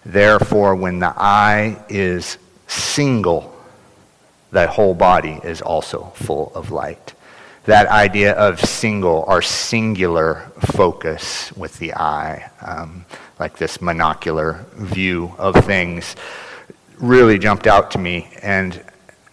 Therefore, 0.06 0.76
when 0.76 1.00
the 1.00 1.12
eye 1.16 1.84
is 1.88 2.38
single, 2.68 3.56
that 4.52 4.68
whole 4.68 4.94
body 4.94 5.40
is 5.42 5.60
also 5.60 6.12
full 6.14 6.52
of 6.54 6.70
light. 6.70 7.14
That 7.64 7.88
idea 7.88 8.34
of 8.34 8.60
single 8.60 9.24
or 9.26 9.42
singular 9.42 10.50
focus 10.60 11.52
with 11.52 11.76
the 11.78 11.94
eye, 11.94 12.50
um, 12.62 13.04
like 13.40 13.58
this 13.58 13.78
monocular 13.78 14.64
view 14.74 15.34
of 15.38 15.56
things, 15.66 16.14
really 16.98 17.38
jumped 17.38 17.66
out 17.66 17.90
to 17.90 17.98
me. 17.98 18.30
And 18.42 18.80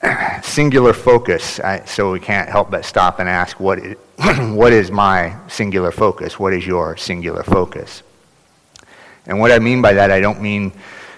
singular 0.43 0.93
focus, 0.93 1.59
I, 1.59 1.85
so 1.85 2.11
we 2.11 2.19
can't 2.19 2.49
help 2.49 2.71
but 2.71 2.85
stop 2.85 3.19
and 3.19 3.29
ask, 3.29 3.59
what 3.59 3.79
is, 3.79 3.97
what 4.39 4.73
is 4.73 4.91
my 4.91 5.35
singular 5.47 5.91
focus? 5.91 6.39
What 6.39 6.53
is 6.53 6.65
your 6.65 6.97
singular 6.97 7.43
focus? 7.43 8.03
And 9.25 9.39
what 9.39 9.51
I 9.51 9.59
mean 9.59 9.81
by 9.81 9.93
that, 9.93 10.11
I 10.11 10.19
don't 10.19 10.41
mean 10.41 10.71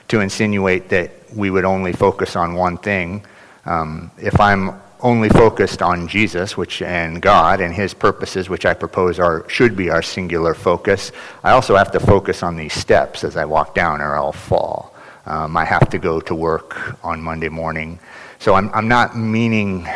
to 0.07 0.21
insinuate 0.21 0.89
that 0.89 1.11
we 1.35 1.49
would 1.49 1.65
only 1.65 1.91
focus 1.91 2.35
on 2.35 2.53
one 2.53 2.77
thing. 2.77 3.25
Um, 3.65 4.11
if 4.17 4.39
I'm 4.39 4.79
only 5.01 5.29
focused 5.29 5.81
on 5.81 6.07
Jesus, 6.07 6.57
which 6.57 6.81
and 6.81 7.21
God 7.21 7.59
and 7.61 7.73
His 7.73 7.93
purposes, 7.93 8.49
which 8.49 8.65
I 8.65 8.73
propose 8.73 9.19
are 9.19 9.47
should 9.49 9.75
be 9.75 9.89
our 9.89 10.01
singular 10.01 10.53
focus, 10.53 11.11
I 11.43 11.51
also 11.51 11.75
have 11.75 11.91
to 11.91 11.99
focus 11.99 12.43
on 12.43 12.55
these 12.55 12.73
steps 12.73 13.23
as 13.23 13.35
I 13.37 13.45
walk 13.45 13.75
down, 13.75 14.01
or 14.01 14.15
I'll 14.15 14.31
fall. 14.31 14.95
Um, 15.25 15.57
I 15.57 15.65
have 15.65 15.89
to 15.89 15.99
go 15.99 16.21
to 16.21 16.33
work 16.33 16.97
on 17.03 17.21
Monday 17.21 17.49
morning, 17.49 17.99
so 18.39 18.53
I'm, 18.53 18.69
I'm 18.73 18.87
not 18.87 19.17
meaning 19.17 19.87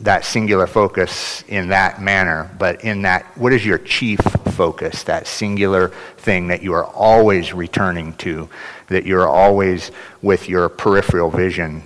that 0.00 0.24
singular 0.24 0.66
focus 0.66 1.44
in 1.48 1.68
that 1.68 2.02
manner, 2.02 2.50
but 2.58 2.82
in 2.84 3.02
that, 3.02 3.24
what 3.38 3.52
is 3.52 3.64
your 3.64 3.78
chief 3.78 4.18
focus? 4.52 5.04
That 5.04 5.26
singular 5.26 5.88
thing 6.18 6.48
that 6.48 6.62
you 6.62 6.72
are 6.72 6.84
always 6.86 7.52
returning 7.52 8.14
to, 8.14 8.48
that 8.88 9.06
you're 9.06 9.28
always 9.28 9.92
with 10.20 10.48
your 10.48 10.68
peripheral 10.68 11.30
vision 11.30 11.84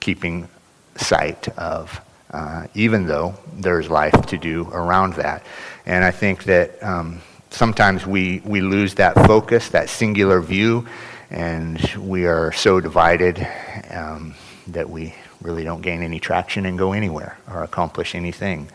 keeping 0.00 0.48
sight 0.96 1.48
of, 1.58 2.00
uh, 2.30 2.66
even 2.74 3.06
though 3.06 3.34
there's 3.54 3.90
life 3.90 4.26
to 4.26 4.38
do 4.38 4.68
around 4.72 5.14
that. 5.14 5.44
And 5.84 6.04
I 6.04 6.10
think 6.10 6.44
that 6.44 6.82
um, 6.82 7.20
sometimes 7.50 8.06
we, 8.06 8.40
we 8.44 8.60
lose 8.60 8.94
that 8.94 9.14
focus, 9.26 9.68
that 9.70 9.90
singular 9.90 10.40
view, 10.40 10.86
and 11.30 11.78
we 11.98 12.24
are 12.24 12.52
so 12.52 12.80
divided 12.80 13.46
um, 13.90 14.34
that 14.68 14.88
we 14.88 15.14
really 15.40 15.64
don't 15.64 15.82
gain 15.82 16.02
any 16.02 16.18
traction 16.18 16.66
and 16.66 16.78
go 16.78 16.92
anywhere 16.92 17.38
or 17.50 17.62
accomplish 17.62 18.14
anything. 18.14 18.68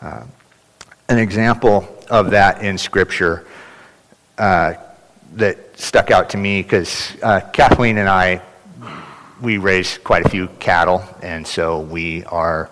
Uh, 0.00 0.24
an 1.08 1.18
example 1.18 1.88
of 2.10 2.30
that 2.30 2.62
in 2.62 2.78
Scripture 2.78 3.46
uh, 4.38 4.74
that 5.34 5.58
stuck 5.78 6.10
out 6.10 6.30
to 6.30 6.36
me 6.36 6.62
because 6.62 7.12
uh, 7.22 7.40
Kathleen 7.52 7.98
and 7.98 8.08
I, 8.08 8.42
we 9.40 9.58
raise 9.58 9.98
quite 9.98 10.24
a 10.24 10.28
few 10.28 10.48
cattle, 10.58 11.02
and 11.22 11.46
so 11.46 11.80
we 11.80 12.24
are 12.24 12.70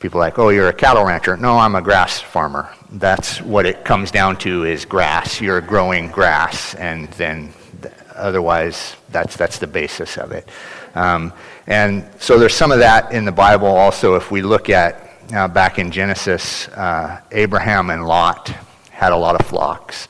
people 0.00 0.20
like, 0.20 0.38
oh, 0.38 0.48
you're 0.48 0.68
a 0.68 0.72
cattle 0.72 1.04
rancher. 1.04 1.36
No, 1.36 1.58
I'm 1.58 1.74
a 1.74 1.82
grass 1.82 2.20
farmer. 2.20 2.72
That's 2.92 3.42
what 3.42 3.66
it 3.66 3.84
comes 3.84 4.10
down 4.10 4.36
to 4.38 4.64
is 4.64 4.84
grass. 4.84 5.40
You're 5.40 5.60
growing 5.60 6.10
grass, 6.10 6.74
and 6.74 7.08
then 7.12 7.52
otherwise, 8.14 8.96
that's, 9.10 9.36
that's 9.36 9.58
the 9.58 9.66
basis 9.66 10.16
of 10.18 10.32
it. 10.32 10.48
Um, 10.94 11.32
and 11.66 12.08
so 12.18 12.38
there's 12.38 12.54
some 12.54 12.72
of 12.72 12.78
that 12.78 13.12
in 13.12 13.24
the 13.24 13.32
Bible 13.32 13.68
also. 13.68 14.14
If 14.14 14.30
we 14.30 14.42
look 14.42 14.70
at 14.70 15.10
uh, 15.34 15.48
back 15.48 15.78
in 15.78 15.90
Genesis, 15.90 16.68
uh, 16.68 17.20
Abraham 17.32 17.90
and 17.90 18.06
Lot 18.06 18.48
had 18.90 19.12
a 19.12 19.16
lot 19.16 19.38
of 19.38 19.46
flocks, 19.46 20.08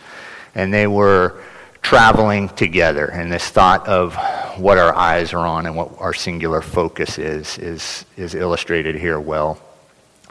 and 0.55 0.73
they 0.73 0.87
were 0.87 1.43
traveling 1.83 2.49
together. 2.51 3.07
And 3.07 3.33
this 3.33 3.49
thought 3.49 3.89
of 3.89 4.15
what 4.59 4.79
our 4.79 4.95
eyes 4.95 5.33
are 5.33 5.47
on 5.47 5.67
and 5.67 5.77
what 5.77 5.91
our 5.99 6.13
singular 6.13 6.61
focus 6.61 7.19
is 7.19 7.59
is, 7.59 8.05
is 8.17 8.35
illustrated 8.35 8.95
here 8.95 9.21
well. 9.21 9.61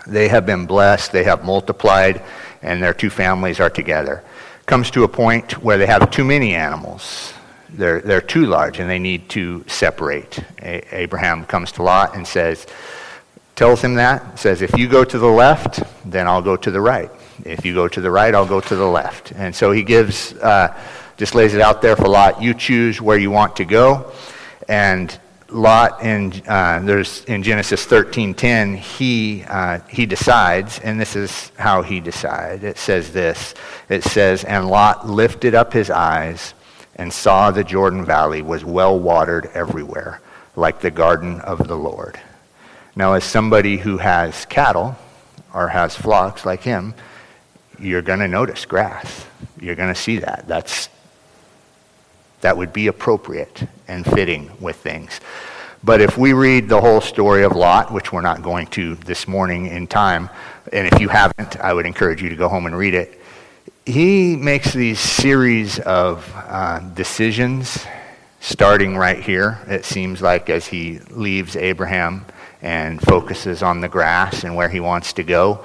They 0.05 0.27
have 0.27 0.45
been 0.45 0.65
blessed, 0.65 1.11
they 1.11 1.23
have 1.23 1.43
multiplied, 1.43 2.21
and 2.61 2.81
their 2.81 2.93
two 2.93 3.09
families 3.09 3.59
are 3.59 3.69
together. 3.69 4.23
Comes 4.65 4.91
to 4.91 5.03
a 5.03 5.07
point 5.07 5.63
where 5.63 5.77
they 5.77 5.85
have 5.85 6.09
too 6.11 6.23
many 6.23 6.55
animals. 6.55 7.33
They're, 7.69 8.01
they're 8.01 8.21
too 8.21 8.45
large 8.45 8.79
and 8.79 8.89
they 8.89 8.99
need 8.99 9.29
to 9.29 9.63
separate. 9.67 10.39
A- 10.61 10.95
Abraham 10.95 11.45
comes 11.45 11.71
to 11.73 11.83
Lot 11.83 12.15
and 12.15 12.25
says, 12.25 12.65
tells 13.55 13.81
him 13.81 13.95
that, 13.95 14.39
says, 14.39 14.61
if 14.61 14.77
you 14.77 14.87
go 14.87 15.03
to 15.03 15.17
the 15.17 15.27
left, 15.27 15.81
then 16.05 16.27
I'll 16.27 16.41
go 16.41 16.55
to 16.55 16.71
the 16.71 16.79
right. 16.79 17.11
If 17.43 17.65
you 17.65 17.73
go 17.73 17.87
to 17.87 18.01
the 18.01 18.11
right, 18.11 18.33
I'll 18.33 18.47
go 18.47 18.61
to 18.61 18.75
the 18.75 18.87
left. 18.87 19.31
And 19.31 19.55
so 19.55 19.71
he 19.71 19.83
gives, 19.83 20.33
uh, 20.33 20.77
just 21.17 21.35
lays 21.35 21.53
it 21.53 21.61
out 21.61 21.81
there 21.81 21.95
for 21.95 22.07
Lot. 22.07 22.41
You 22.41 22.53
choose 22.53 23.01
where 23.01 23.17
you 23.17 23.31
want 23.31 23.55
to 23.57 23.65
go. 23.65 24.11
And 24.67 25.17
Lot 25.49 26.03
in 26.03 26.33
uh, 26.45 26.81
there's 26.83 27.23
in 27.25 27.41
Genesis 27.41 27.85
13:10 27.85 28.75
he 28.75 29.45
uh, 29.47 29.79
he 29.87 30.05
decides 30.05 30.79
and 30.79 30.99
this 30.99 31.15
is 31.15 31.53
how 31.57 31.81
he 31.81 32.01
decides 32.01 32.63
it 32.63 32.77
says 32.77 33.13
this 33.13 33.53
it 33.87 34.03
says 34.03 34.43
and 34.43 34.67
Lot 34.67 35.07
lifted 35.07 35.55
up 35.55 35.71
his 35.71 35.89
eyes 35.89 36.53
and 36.97 37.11
saw 37.11 37.51
the 37.51 37.63
Jordan 37.63 38.05
valley 38.05 38.41
was 38.41 38.65
well 38.65 38.99
watered 38.99 39.49
everywhere 39.53 40.21
like 40.55 40.81
the 40.81 40.91
garden 40.91 41.39
of 41.41 41.67
the 41.67 41.77
Lord 41.77 42.19
now 42.95 43.13
as 43.13 43.23
somebody 43.23 43.77
who 43.77 43.97
has 43.97 44.45
cattle 44.45 44.95
or 45.53 45.67
has 45.69 45.95
flocks 45.95 46.45
like 46.45 46.63
him 46.63 46.93
you're 47.79 48.01
going 48.01 48.19
to 48.19 48.27
notice 48.27 48.65
grass 48.65 49.25
you're 49.59 49.75
going 49.75 49.93
to 49.93 49.99
see 49.99 50.17
that 50.17 50.45
that's 50.47 50.89
that 52.41 52.55
would 52.55 52.73
be 52.73 52.87
appropriate 52.87 53.63
and 53.87 54.05
fitting 54.05 54.51
with 54.59 54.75
things. 54.75 55.19
But 55.83 56.01
if 56.01 56.17
we 56.17 56.33
read 56.33 56.69
the 56.69 56.79
whole 56.79 57.01
story 57.01 57.43
of 57.43 57.55
Lot, 57.55 57.91
which 57.91 58.11
we're 58.11 58.21
not 58.21 58.41
going 58.41 58.67
to 58.67 58.95
this 58.95 59.27
morning 59.27 59.67
in 59.67 59.87
time, 59.87 60.29
and 60.73 60.87
if 60.87 60.99
you 60.99 61.07
haven't, 61.07 61.59
I 61.59 61.73
would 61.73 61.85
encourage 61.85 62.21
you 62.21 62.29
to 62.29 62.35
go 62.35 62.49
home 62.49 62.65
and 62.65 62.77
read 62.77 62.93
it. 62.93 63.19
He 63.87 64.35
makes 64.35 64.73
these 64.73 64.99
series 64.99 65.79
of 65.79 66.29
uh, 66.35 66.79
decisions 66.79 67.85
starting 68.41 68.97
right 68.97 69.17
here, 69.17 69.59
it 69.65 69.85
seems 69.85 70.21
like, 70.21 70.49
as 70.49 70.67
he 70.67 70.99
leaves 71.09 71.55
Abraham 71.55 72.25
and 72.61 73.01
focuses 73.01 73.63
on 73.63 73.79
the 73.79 73.87
grass 73.87 74.43
and 74.43 74.57
where 74.57 74.67
he 74.67 74.81
wants 74.81 75.13
to 75.13 75.23
go. 75.23 75.63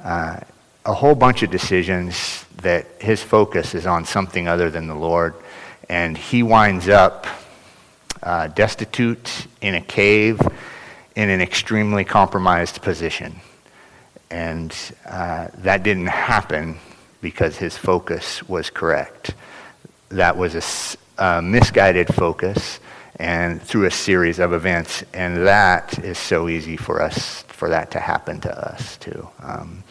Uh, 0.00 0.38
a 0.84 0.94
whole 0.94 1.16
bunch 1.16 1.42
of 1.42 1.50
decisions 1.50 2.44
that 2.58 2.86
his 3.00 3.20
focus 3.20 3.74
is 3.74 3.86
on 3.86 4.04
something 4.04 4.46
other 4.46 4.70
than 4.70 4.86
the 4.86 4.94
Lord 4.94 5.34
and 5.88 6.16
he 6.16 6.44
winds 6.44 6.88
up 6.88 7.26
uh, 8.22 8.46
destitute 8.46 9.48
in 9.60 9.74
a 9.74 9.80
cave 9.80 10.40
in 11.16 11.28
an 11.28 11.40
extremely 11.40 12.04
compromised 12.04 12.82
position. 12.82 13.34
And 14.30 14.72
uh, 15.04 15.48
that 15.56 15.82
didn't 15.82 16.06
happen 16.06 16.78
because 17.24 17.56
his 17.56 17.74
focus 17.74 18.46
was 18.46 18.68
correct. 18.68 19.34
That 20.10 20.36
was 20.36 20.54
a, 20.54 21.24
a 21.24 21.40
misguided 21.40 22.14
focus 22.14 22.80
and 23.18 23.62
through 23.62 23.86
a 23.86 23.90
series 23.90 24.38
of 24.38 24.52
events. 24.52 25.04
And 25.14 25.46
that 25.46 25.98
is 26.04 26.18
so 26.18 26.50
easy 26.50 26.76
for 26.76 27.00
us, 27.00 27.40
for 27.48 27.70
that 27.70 27.90
to 27.92 27.98
happen 27.98 28.42
to 28.42 28.52
us 28.70 28.98
too. 28.98 29.26
Um, 29.42 29.84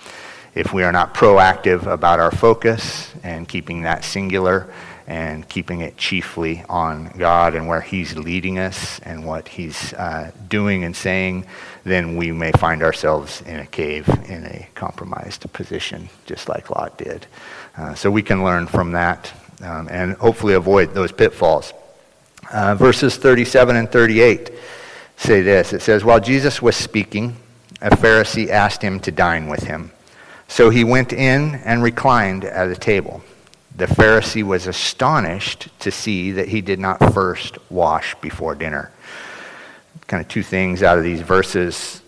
if 0.54 0.74
we 0.74 0.84
are 0.84 0.91
not 0.91 1.15
proactive 1.15 1.88
about 1.88 2.19
our 2.19 2.30
focus 2.30 3.12
and 3.24 3.50
keeping 3.50 3.82
that 3.82 4.04
singular, 4.04 4.72
and 5.08 5.48
keeping 5.50 5.82
it 5.82 5.98
chiefly 5.98 6.63
on 6.70 7.10
God 7.18 7.56
and 7.56 7.68
where 7.68 7.82
He's 7.82 8.16
leading 8.18 8.60
us 8.60 9.00
and 9.00 9.26
what 9.26 9.48
He's 9.48 9.94
uh, 9.94 10.32
doing 10.48 10.84
and 10.84 10.96
saying, 10.96 11.46
then 11.84 12.16
we 12.16 12.32
may 12.32 12.52
find 12.54 12.82
ourselves 12.84 13.42
in 13.42 13.60
a 13.60 13.66
cave 13.66 14.08
in 14.28 14.46
a 14.46 14.68
compromised 14.76 15.52
position, 15.54 16.10
just 16.26 16.48
like 16.48 16.70
Lot 16.70 16.98
did. 16.98 17.28
Uh, 17.78 17.94
so 17.94 18.10
we 18.10 18.22
can 18.22 18.44
learn 18.44 18.68
from 18.68 18.92
that 18.94 19.32
um, 19.62 19.88
and 19.89 20.13
hopefully 20.13 20.54
avoid 20.54 20.94
those 20.94 21.12
pitfalls. 21.12 21.74
Uh, 22.52 22.76
verses 22.76 23.18
37 23.18 23.76
and 23.76 23.92
38 23.92 24.52
say 25.18 25.42
this 25.42 25.74
it 25.74 25.82
says, 25.82 26.04
While 26.04 26.20
Jesus 26.20 26.62
was 26.62 26.76
speaking, 26.76 27.36
a 27.82 27.89
Pharisee 27.89 28.50
asked 28.50 28.82
him 28.82 29.00
to 29.02 29.12
dine 29.12 29.48
with 29.48 29.63
him. 29.63 29.92
So 30.48 30.70
he 30.70 30.84
went 30.84 31.13
in 31.13 31.56
and 31.56 31.82
reclined 31.84 32.46
at 32.46 32.70
a 32.70 32.76
table. 32.76 33.24
The 33.75 33.86
Pharisee 33.86 34.43
was 34.43 34.67
astonished 34.67 35.67
to 35.79 35.89
see 35.89 36.31
that 36.31 36.47
he 36.47 36.62
did 36.62 36.79
not 36.79 36.99
first 37.13 37.57
wash 37.71 38.13
before 38.15 38.53
dinner. 38.53 38.91
Kind 40.05 40.21
of 40.21 40.27
two 40.27 40.43
things 40.43 40.83
out 40.83 40.99
of 40.99 41.03
these 41.03 41.21
verses. 41.21 42.01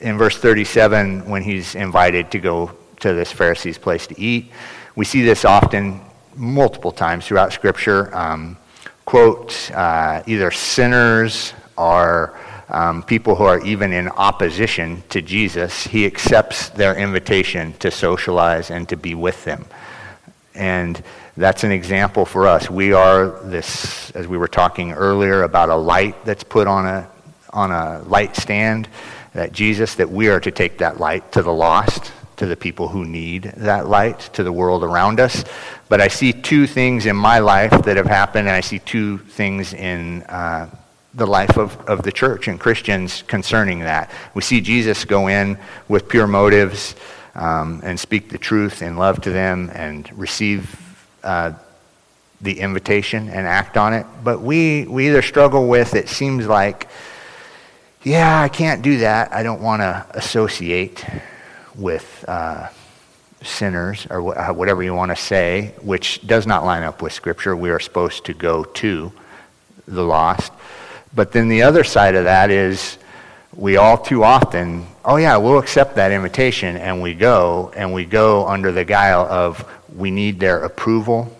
In 0.00 0.18
verse 0.18 0.36
37, 0.36 1.28
when 1.28 1.42
he's 1.42 1.74
invited 1.74 2.30
to 2.32 2.38
go 2.38 2.70
to 3.00 3.14
this 3.14 3.32
Pharisee's 3.32 3.78
place 3.78 4.06
to 4.08 4.20
eat, 4.20 4.52
we 4.94 5.06
see 5.06 5.22
this 5.22 5.46
often 5.46 6.00
multiple 6.34 6.92
times 6.92 7.26
throughout 7.26 7.52
Scripture. 7.52 8.14
Um, 8.14 8.58
quote, 9.06 9.70
uh, 9.72 10.22
either 10.26 10.50
sinners 10.50 11.54
or 11.78 12.38
um, 12.68 13.02
people 13.02 13.34
who 13.34 13.44
are 13.44 13.64
even 13.64 13.92
in 13.92 14.08
opposition 14.08 15.02
to 15.08 15.22
Jesus, 15.22 15.84
he 15.84 16.04
accepts 16.04 16.68
their 16.70 16.94
invitation 16.94 17.72
to 17.74 17.90
socialize 17.90 18.70
and 18.70 18.86
to 18.90 18.96
be 18.96 19.14
with 19.14 19.44
them. 19.44 19.64
And 20.56 21.02
that's 21.36 21.64
an 21.64 21.72
example 21.72 22.24
for 22.24 22.46
us. 22.46 22.70
We 22.70 22.92
are 22.92 23.28
this, 23.44 24.10
as 24.12 24.26
we 24.26 24.38
were 24.38 24.48
talking 24.48 24.92
earlier 24.92 25.42
about 25.42 25.68
a 25.68 25.76
light 25.76 26.24
that's 26.24 26.44
put 26.44 26.66
on 26.66 26.86
a, 26.86 27.08
on 27.52 27.70
a 27.70 28.02
light 28.02 28.36
stand, 28.36 28.88
that 29.34 29.52
Jesus, 29.52 29.96
that 29.96 30.10
we 30.10 30.28
are 30.28 30.40
to 30.40 30.50
take 30.50 30.78
that 30.78 30.98
light 30.98 31.32
to 31.32 31.42
the 31.42 31.52
lost, 31.52 32.12
to 32.36 32.46
the 32.46 32.56
people 32.56 32.88
who 32.88 33.04
need 33.04 33.44
that 33.58 33.86
light, 33.86 34.18
to 34.34 34.42
the 34.42 34.52
world 34.52 34.82
around 34.82 35.20
us. 35.20 35.44
But 35.88 36.00
I 36.00 36.08
see 36.08 36.32
two 36.32 36.66
things 36.66 37.06
in 37.06 37.16
my 37.16 37.38
life 37.38 37.82
that 37.84 37.96
have 37.96 38.06
happened, 38.06 38.48
and 38.48 38.56
I 38.56 38.60
see 38.60 38.78
two 38.78 39.18
things 39.18 39.74
in 39.74 40.22
uh, 40.24 40.70
the 41.14 41.26
life 41.26 41.56
of, 41.56 41.76
of 41.88 42.02
the 42.02 42.12
church 42.12 42.46
and 42.48 42.60
Christians 42.60 43.22
concerning 43.22 43.80
that. 43.80 44.10
We 44.34 44.42
see 44.42 44.60
Jesus 44.60 45.04
go 45.04 45.28
in 45.28 45.58
with 45.88 46.08
pure 46.08 46.26
motives 46.26 46.94
um, 47.36 47.82
and 47.84 48.00
speak 48.00 48.30
the 48.30 48.38
truth 48.38 48.82
in 48.82 48.96
love 48.96 49.20
to 49.20 49.30
them 49.30 49.70
and 49.72 50.10
receive 50.18 50.80
uh, 51.22 51.52
the 52.40 52.58
invitation 52.60 53.28
and 53.28 53.46
act 53.46 53.76
on 53.76 53.92
it. 53.92 54.06
But 54.24 54.40
we, 54.40 54.86
we 54.86 55.08
either 55.08 55.22
struggle 55.22 55.68
with 55.68 55.94
it 55.94 56.08
seems 56.08 56.46
like, 56.46 56.88
yeah, 58.02 58.40
I 58.40 58.48
can't 58.48 58.82
do 58.82 58.98
that. 58.98 59.32
I 59.32 59.42
don't 59.42 59.60
want 59.60 59.82
to 59.82 60.06
associate 60.10 61.04
with 61.74 62.24
uh, 62.26 62.68
sinners 63.42 64.06
or 64.08 64.22
wh- 64.22 64.48
uh, 64.48 64.52
whatever 64.54 64.82
you 64.82 64.94
want 64.94 65.10
to 65.10 65.16
say, 65.16 65.74
which 65.82 66.26
does 66.26 66.46
not 66.46 66.64
line 66.64 66.82
up 66.82 67.02
with 67.02 67.12
Scripture. 67.12 67.54
We 67.54 67.70
are 67.70 67.80
supposed 67.80 68.24
to 68.26 68.34
go 68.34 68.64
to 68.64 69.12
the 69.86 70.02
lost. 70.02 70.52
But 71.14 71.32
then 71.32 71.48
the 71.48 71.62
other 71.62 71.84
side 71.84 72.14
of 72.14 72.24
that 72.24 72.50
is 72.50 72.98
we 73.56 73.78
all 73.78 73.96
too 73.96 74.22
often, 74.22 74.86
oh 75.04 75.16
yeah, 75.16 75.36
we'll 75.38 75.58
accept 75.58 75.96
that 75.96 76.12
invitation 76.12 76.76
and 76.76 77.00
we 77.00 77.14
go, 77.14 77.72
and 77.74 77.92
we 77.92 78.04
go 78.04 78.46
under 78.46 78.70
the 78.70 78.84
guile 78.84 79.22
of 79.22 79.66
we 79.94 80.10
need 80.10 80.38
their 80.38 80.64
approval, 80.64 81.34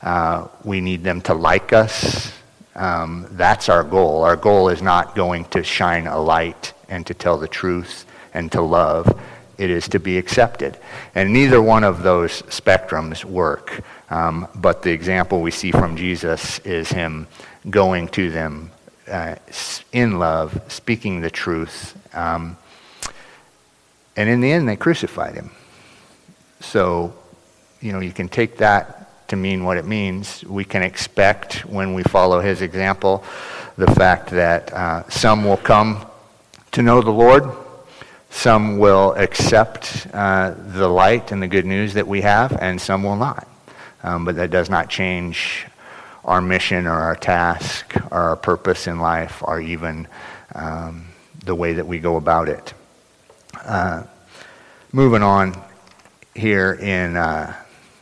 uh, 0.00 0.48
we 0.64 0.80
need 0.80 1.04
them 1.04 1.20
to 1.20 1.34
like 1.34 1.72
us. 1.72 2.32
Um, 2.74 3.26
that's 3.32 3.68
our 3.68 3.84
goal. 3.84 4.24
Our 4.24 4.36
goal 4.36 4.68
is 4.68 4.82
not 4.82 5.14
going 5.14 5.44
to 5.46 5.62
shine 5.62 6.06
a 6.06 6.18
light 6.18 6.72
and 6.88 7.06
to 7.06 7.14
tell 7.14 7.38
the 7.38 7.48
truth 7.48 8.06
and 8.32 8.50
to 8.52 8.62
love. 8.62 9.20
It 9.58 9.70
is 9.70 9.86
to 9.90 10.00
be 10.00 10.18
accepted. 10.18 10.78
And 11.14 11.32
neither 11.32 11.62
one 11.62 11.84
of 11.84 12.02
those 12.02 12.42
spectrums 12.42 13.24
work. 13.24 13.82
Um, 14.10 14.48
but 14.54 14.82
the 14.82 14.90
example 14.90 15.40
we 15.40 15.52
see 15.52 15.70
from 15.70 15.96
Jesus 15.96 16.58
is 16.60 16.88
him 16.88 17.28
going 17.70 18.08
to 18.08 18.30
them 18.30 18.70
uh, 19.08 19.36
in 19.92 20.18
love, 20.18 20.60
speaking 20.68 21.20
the 21.20 21.30
truth. 21.30 21.96
Um, 22.14 22.56
and 24.16 24.28
in 24.28 24.40
the 24.40 24.52
end, 24.52 24.68
they 24.68 24.76
crucified 24.76 25.34
him. 25.34 25.50
So, 26.60 27.14
you 27.80 27.92
know, 27.92 28.00
you 28.00 28.12
can 28.12 28.28
take 28.28 28.58
that 28.58 29.28
to 29.28 29.36
mean 29.36 29.64
what 29.64 29.76
it 29.76 29.84
means. 29.84 30.44
We 30.44 30.64
can 30.64 30.82
expect 30.82 31.64
when 31.66 31.94
we 31.94 32.02
follow 32.04 32.40
his 32.40 32.62
example 32.62 33.24
the 33.76 33.88
fact 33.88 34.30
that 34.30 34.72
uh, 34.72 35.08
some 35.08 35.44
will 35.44 35.56
come 35.56 36.06
to 36.72 36.82
know 36.82 37.02
the 37.02 37.10
Lord, 37.10 37.44
some 38.30 38.78
will 38.78 39.14
accept 39.14 40.06
uh, 40.12 40.54
the 40.56 40.88
light 40.88 41.32
and 41.32 41.42
the 41.42 41.48
good 41.48 41.66
news 41.66 41.94
that 41.94 42.06
we 42.06 42.20
have, 42.20 42.56
and 42.60 42.80
some 42.80 43.02
will 43.02 43.16
not. 43.16 43.46
Um, 44.02 44.24
but 44.24 44.36
that 44.36 44.50
does 44.50 44.68
not 44.68 44.88
change 44.88 45.66
our 46.24 46.40
mission 46.40 46.86
or 46.86 46.94
our 46.94 47.16
task 47.16 47.94
or 48.10 48.18
our 48.18 48.36
purpose 48.36 48.86
in 48.86 48.98
life 48.98 49.42
or 49.42 49.60
even 49.60 50.08
um, 50.54 51.06
the 51.44 51.54
way 51.54 51.74
that 51.74 51.86
we 51.86 51.98
go 51.98 52.16
about 52.16 52.48
it. 52.48 52.74
Uh, 53.62 54.04
moving 54.92 55.22
on 55.22 55.54
here 56.34 56.72
in 56.72 57.16
uh, 57.16 57.54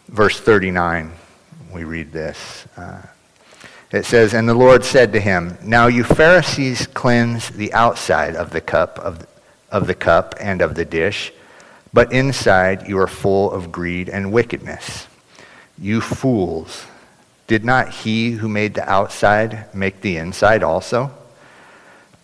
verse 0.09 0.39
39, 0.39 1.13
we 1.73 1.85
read 1.85 2.13
this. 2.13 2.67
Uh, 2.77 3.03
it 3.91 4.07
says, 4.07 4.33
And 4.33 4.49
the 4.49 4.55
Lord 4.55 4.85
said 4.85 5.13
to 5.13 5.21
him, 5.21 5.59
Now 5.63 5.87
you 5.87 6.05
Pharisees 6.05 6.87
cleanse 6.87 7.51
the 7.51 7.73
outside 7.75 8.37
of 8.37 8.51
the 8.51 8.61
cup 8.61 8.99
of, 8.99 9.27
of 9.71 9.87
the 9.87 9.95
cup 9.95 10.35
and 10.41 10.63
of 10.63 10.75
the 10.75 10.85
dish, 10.85 11.33
but 11.93 12.13
inside 12.13 12.89
you 12.89 12.99
are 12.99 13.07
full 13.07 13.51
of 13.53 13.71
greed 13.71 14.09
and 14.09 14.33
wickedness. 14.33 15.07
You 15.79 16.01
fools, 16.01 16.87
did 17.47 17.65
not 17.65 17.91
he 17.91 18.33
who 18.33 18.49
made 18.49 18.75
the 18.75 18.89
outside 18.89 19.75
make 19.75 20.01
the 20.01 20.17
inside 20.17 20.63
also? 20.63 21.11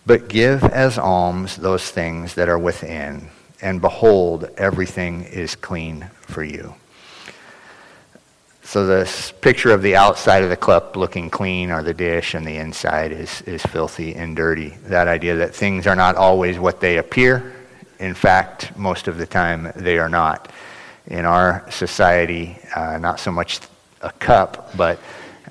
But 0.05 0.27
give 0.27 0.63
as 0.63 0.97
alms 0.97 1.57
those 1.57 1.91
things 1.91 2.33
that 2.35 2.49
are 2.49 2.57
within, 2.57 3.29
and 3.61 3.81
behold, 3.81 4.49
everything 4.57 5.23
is 5.23 5.55
clean 5.55 6.09
for 6.21 6.43
you. 6.43 6.73
So 8.63 8.85
this 8.85 9.31
picture 9.31 9.71
of 9.71 9.81
the 9.81 9.95
outside 9.95 10.43
of 10.43 10.49
the 10.49 10.55
cup 10.55 10.95
looking 10.95 11.31
clean 11.31 11.71
or 11.71 11.81
the 11.81 11.93
dish 11.93 12.35
and 12.35 12.45
the 12.45 12.57
inside 12.57 13.11
is, 13.11 13.41
is 13.41 13.63
filthy 13.63 14.13
and 14.13 14.35
dirty. 14.35 14.77
That 14.85 15.07
idea 15.07 15.35
that 15.37 15.55
things 15.55 15.87
are 15.87 15.95
not 15.95 16.15
always 16.15 16.59
what 16.59 16.79
they 16.79 16.97
appear. 16.97 17.51
In 17.99 18.13
fact, 18.13 18.77
most 18.77 19.07
of 19.07 19.17
the 19.17 19.25
time 19.25 19.71
they 19.75 19.97
are 19.97 20.07
not 20.07 20.51
in 21.07 21.25
our 21.25 21.65
society, 21.71 22.59
uh, 22.75 22.99
not 22.99 23.19
so 23.19 23.31
much 23.31 23.59
a 24.01 24.11
cup, 24.13 24.75
but 24.77 24.99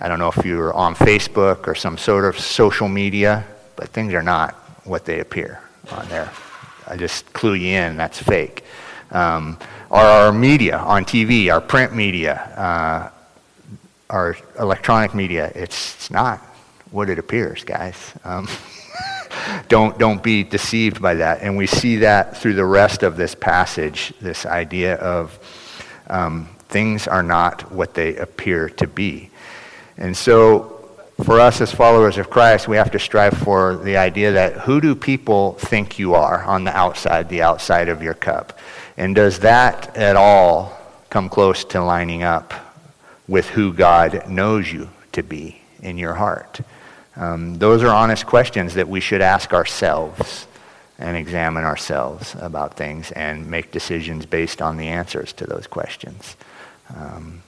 I 0.00 0.08
don't 0.08 0.18
know 0.18 0.30
if 0.34 0.44
you're 0.44 0.72
on 0.72 0.94
Facebook 0.94 1.66
or 1.66 1.74
some 1.74 1.98
sort 1.98 2.24
of 2.24 2.38
social 2.38 2.88
media, 2.88 3.44
but 3.76 3.88
things 3.88 4.14
are 4.14 4.22
not 4.22 4.54
what 4.84 5.04
they 5.04 5.20
appear 5.20 5.60
on 5.90 6.08
there. 6.08 6.30
I 6.86 6.96
just 6.96 7.32
clue 7.32 7.54
you 7.54 7.76
in, 7.76 7.96
that's 7.96 8.20
fake. 8.22 8.64
Um, 9.10 9.58
or 9.90 10.00
our 10.00 10.32
media 10.32 10.78
on 10.78 11.04
TV, 11.04 11.52
our 11.52 11.60
print 11.60 11.94
media, 11.94 12.34
uh, 12.34 13.10
our 14.10 14.36
electronic 14.58 15.14
media, 15.14 15.50
it's, 15.54 15.94
it's 15.96 16.10
not 16.10 16.38
what 16.90 17.10
it 17.10 17.18
appears, 17.18 17.64
guys. 17.64 18.14
Um, 18.24 18.48
don't, 19.68 19.98
don't 19.98 20.22
be 20.22 20.44
deceived 20.44 21.02
by 21.02 21.14
that. 21.16 21.42
And 21.42 21.56
we 21.56 21.66
see 21.66 21.96
that 21.96 22.36
through 22.36 22.54
the 22.54 22.64
rest 22.64 23.02
of 23.02 23.16
this 23.16 23.34
passage, 23.34 24.12
this 24.20 24.46
idea 24.46 24.94
of 24.96 25.38
um, 26.08 26.48
things 26.68 27.08
are 27.08 27.22
not 27.22 27.72
what 27.72 27.94
they 27.94 28.16
appear 28.16 28.68
to 28.70 28.86
be. 28.86 29.30
And 29.96 30.16
so, 30.16 30.74
for 31.24 31.40
us 31.40 31.60
as 31.60 31.72
followers 31.72 32.16
of 32.16 32.30
Christ, 32.30 32.68
we 32.68 32.76
have 32.76 32.92
to 32.92 32.98
strive 32.98 33.34
for 33.34 33.76
the 33.76 33.96
idea 33.96 34.32
that 34.32 34.52
who 34.52 34.80
do 34.80 34.94
people 34.94 35.54
think 35.54 35.98
you 35.98 36.14
are 36.14 36.44
on 36.44 36.62
the 36.62 36.76
outside, 36.76 37.28
the 37.28 37.42
outside 37.42 37.88
of 37.88 38.02
your 38.02 38.14
cup? 38.14 38.56
And 38.96 39.16
does 39.16 39.40
that 39.40 39.96
at 39.96 40.14
all 40.14 40.78
come 41.10 41.28
close 41.28 41.64
to 41.64 41.82
lining 41.82 42.22
up 42.22 42.54
with 43.26 43.48
who 43.48 43.72
God 43.72 44.28
knows 44.28 44.72
you 44.72 44.90
to 45.12 45.22
be 45.24 45.60
in 45.82 45.98
your 45.98 46.14
heart? 46.14 46.60
Um, 47.16 47.58
those 47.58 47.82
are 47.82 47.88
honest 47.88 48.26
questions 48.26 48.74
that 48.74 48.88
we 48.88 49.00
should 49.00 49.20
ask 49.20 49.52
ourselves 49.52 50.46
and 51.00 51.16
examine 51.16 51.64
ourselves 51.64 52.36
about 52.38 52.74
things 52.74 53.10
and 53.12 53.48
make 53.50 53.72
decisions 53.72 54.24
based 54.24 54.62
on 54.62 54.76
the 54.76 54.86
answers 54.86 55.32
to 55.34 55.46
those 55.46 55.66
questions. 55.66 56.36
Um, 56.96 57.42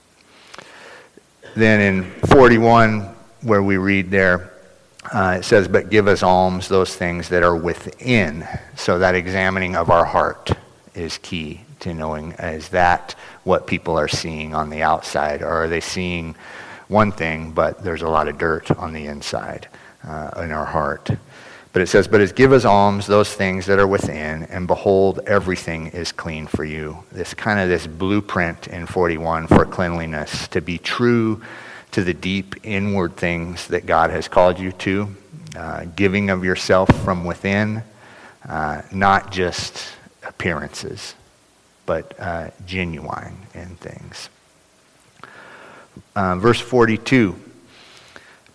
then 1.56 1.80
in 1.80 2.10
41, 2.28 3.02
where 3.42 3.62
we 3.62 3.76
read 3.76 4.10
there, 4.10 4.52
uh, 5.12 5.36
it 5.38 5.44
says, 5.44 5.68
But 5.68 5.90
give 5.90 6.06
us 6.06 6.22
alms 6.22 6.68
those 6.68 6.94
things 6.94 7.28
that 7.30 7.42
are 7.42 7.56
within. 7.56 8.46
So 8.76 8.98
that 8.98 9.14
examining 9.14 9.76
of 9.76 9.90
our 9.90 10.04
heart 10.04 10.50
is 10.94 11.18
key 11.18 11.62
to 11.80 11.94
knowing 11.94 12.32
is 12.32 12.68
that 12.70 13.14
what 13.44 13.66
people 13.66 13.98
are 13.98 14.08
seeing 14.08 14.54
on 14.54 14.70
the 14.70 14.82
outside, 14.82 15.42
or 15.42 15.48
are 15.48 15.68
they 15.68 15.80
seeing 15.80 16.36
one 16.88 17.12
thing, 17.12 17.52
but 17.52 17.82
there's 17.82 18.02
a 18.02 18.08
lot 18.08 18.28
of 18.28 18.38
dirt 18.38 18.70
on 18.72 18.92
the 18.92 19.06
inside 19.06 19.68
uh, 20.06 20.30
in 20.42 20.52
our 20.52 20.66
heart? 20.66 21.10
But 21.72 21.82
it 21.82 21.88
says, 21.88 22.08
But 22.08 22.20
as 22.20 22.32
give 22.32 22.52
us 22.52 22.64
alms 22.64 23.06
those 23.06 23.32
things 23.32 23.66
that 23.66 23.78
are 23.78 23.86
within, 23.86 24.44
and 24.44 24.66
behold, 24.66 25.20
everything 25.26 25.88
is 25.88 26.12
clean 26.12 26.46
for 26.46 26.64
you. 26.64 27.04
This 27.12 27.34
kind 27.34 27.60
of 27.60 27.68
this 27.68 27.86
blueprint 27.86 28.66
in 28.68 28.86
41 28.86 29.46
for 29.46 29.64
cleanliness, 29.64 30.48
to 30.48 30.60
be 30.60 30.78
true 30.78 31.42
to 31.92 32.02
the 32.02 32.14
deep 32.14 32.56
inward 32.62 33.16
things 33.16 33.68
that 33.68 33.86
God 33.86 34.10
has 34.10 34.28
called 34.28 34.58
you 34.58 34.72
to, 34.72 35.16
uh, 35.56 35.84
giving 35.96 36.30
of 36.30 36.44
yourself 36.44 36.88
from 37.04 37.24
within, 37.24 37.82
uh, 38.48 38.82
not 38.92 39.32
just 39.32 39.88
appearances, 40.24 41.14
but 41.86 42.18
uh, 42.18 42.50
genuine 42.66 43.36
in 43.54 43.68
things. 43.76 44.28
Uh, 46.14 46.36
verse 46.36 46.60
42. 46.60 47.49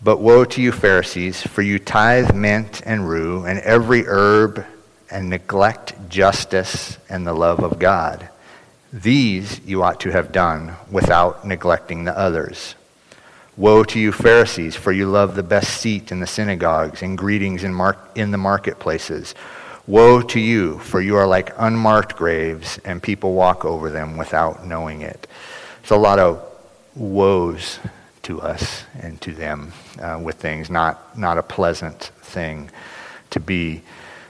But 0.05 0.19
woe 0.19 0.45
to 0.45 0.61
you, 0.61 0.71
Pharisees, 0.71 1.41
for 1.41 1.63
you 1.63 1.79
tithe 1.79 2.35
mint 2.35 2.79
and 2.85 3.09
rue 3.09 3.43
and 3.43 3.57
every 3.61 4.03
herb 4.05 4.63
and 5.09 5.31
neglect 5.31 5.95
justice 6.09 6.99
and 7.09 7.25
the 7.25 7.33
love 7.33 7.61
of 7.61 7.79
God. 7.79 8.29
These 8.93 9.61
you 9.61 9.81
ought 9.81 9.99
to 10.01 10.11
have 10.11 10.31
done 10.31 10.75
without 10.91 11.47
neglecting 11.47 12.03
the 12.03 12.15
others. 12.15 12.75
Woe 13.57 13.83
to 13.85 13.99
you, 13.99 14.11
Pharisees, 14.11 14.75
for 14.75 14.91
you 14.91 15.07
love 15.07 15.33
the 15.33 15.41
best 15.41 15.81
seat 15.81 16.11
in 16.11 16.19
the 16.19 16.27
synagogues 16.27 17.01
and 17.01 17.17
greetings 17.17 17.63
in, 17.63 17.73
mar- 17.73 17.97
in 18.13 18.29
the 18.29 18.37
marketplaces. 18.37 19.33
Woe 19.87 20.21
to 20.21 20.39
you, 20.39 20.77
for 20.77 21.01
you 21.01 21.15
are 21.15 21.25
like 21.25 21.51
unmarked 21.57 22.15
graves, 22.15 22.77
and 22.85 23.01
people 23.01 23.33
walk 23.33 23.65
over 23.65 23.89
them 23.89 24.17
without 24.17 24.67
knowing 24.67 25.01
it. 25.01 25.25
It's 25.81 25.89
a 25.89 25.97
lot 25.97 26.19
of 26.19 26.47
woes 26.93 27.79
to 28.25 28.41
us 28.41 28.83
and 28.99 29.21
to 29.21 29.31
them 29.31 29.71
uh, 30.01 30.19
with 30.21 30.35
things, 30.35 30.69
not, 30.69 31.17
not 31.17 31.37
a 31.37 31.43
pleasant 31.43 32.11
thing 32.21 32.69
to 33.29 33.39
be. 33.39 33.81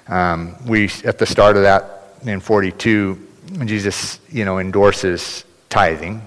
Um, 0.07 0.55
we, 0.65 0.89
at 1.03 1.17
the 1.17 1.25
start 1.25 1.55
of 1.55 1.63
that 1.63 2.13
in 2.23 2.39
42, 2.39 3.27
Jesus, 3.65 4.19
you 4.29 4.43
know, 4.43 4.59
endorses 4.59 5.45
tithing. 5.69 6.21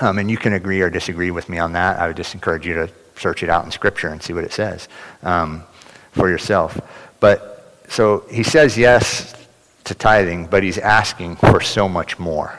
Um, 0.00 0.18
and 0.18 0.30
you 0.30 0.36
can 0.36 0.52
agree 0.52 0.80
or 0.80 0.90
disagree 0.90 1.30
with 1.30 1.48
me 1.48 1.58
on 1.58 1.72
that. 1.72 1.98
I 1.98 2.06
would 2.06 2.16
just 2.16 2.34
encourage 2.34 2.66
you 2.66 2.74
to 2.74 2.90
search 3.16 3.42
it 3.42 3.48
out 3.48 3.64
in 3.64 3.70
Scripture 3.70 4.08
and 4.08 4.22
see 4.22 4.32
what 4.32 4.44
it 4.44 4.52
says 4.52 4.88
um, 5.22 5.64
for 6.12 6.28
yourself. 6.28 6.80
But 7.20 7.82
so 7.88 8.24
he 8.30 8.42
says 8.42 8.78
yes 8.78 9.34
to 9.84 9.94
tithing, 9.94 10.46
but 10.46 10.62
he's 10.62 10.78
asking 10.78 11.36
for 11.36 11.60
so 11.60 11.88
much 11.88 12.18
more 12.18 12.58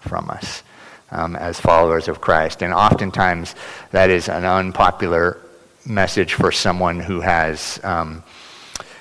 from 0.00 0.30
us 0.30 0.62
um, 1.10 1.36
as 1.36 1.60
followers 1.60 2.08
of 2.08 2.20
Christ. 2.20 2.62
And 2.62 2.72
oftentimes 2.72 3.54
that 3.90 4.10
is 4.10 4.28
an 4.28 4.44
unpopular 4.44 5.38
message 5.86 6.34
for 6.34 6.52
someone 6.52 7.00
who 7.00 7.20
has, 7.20 7.80
um, 7.82 8.22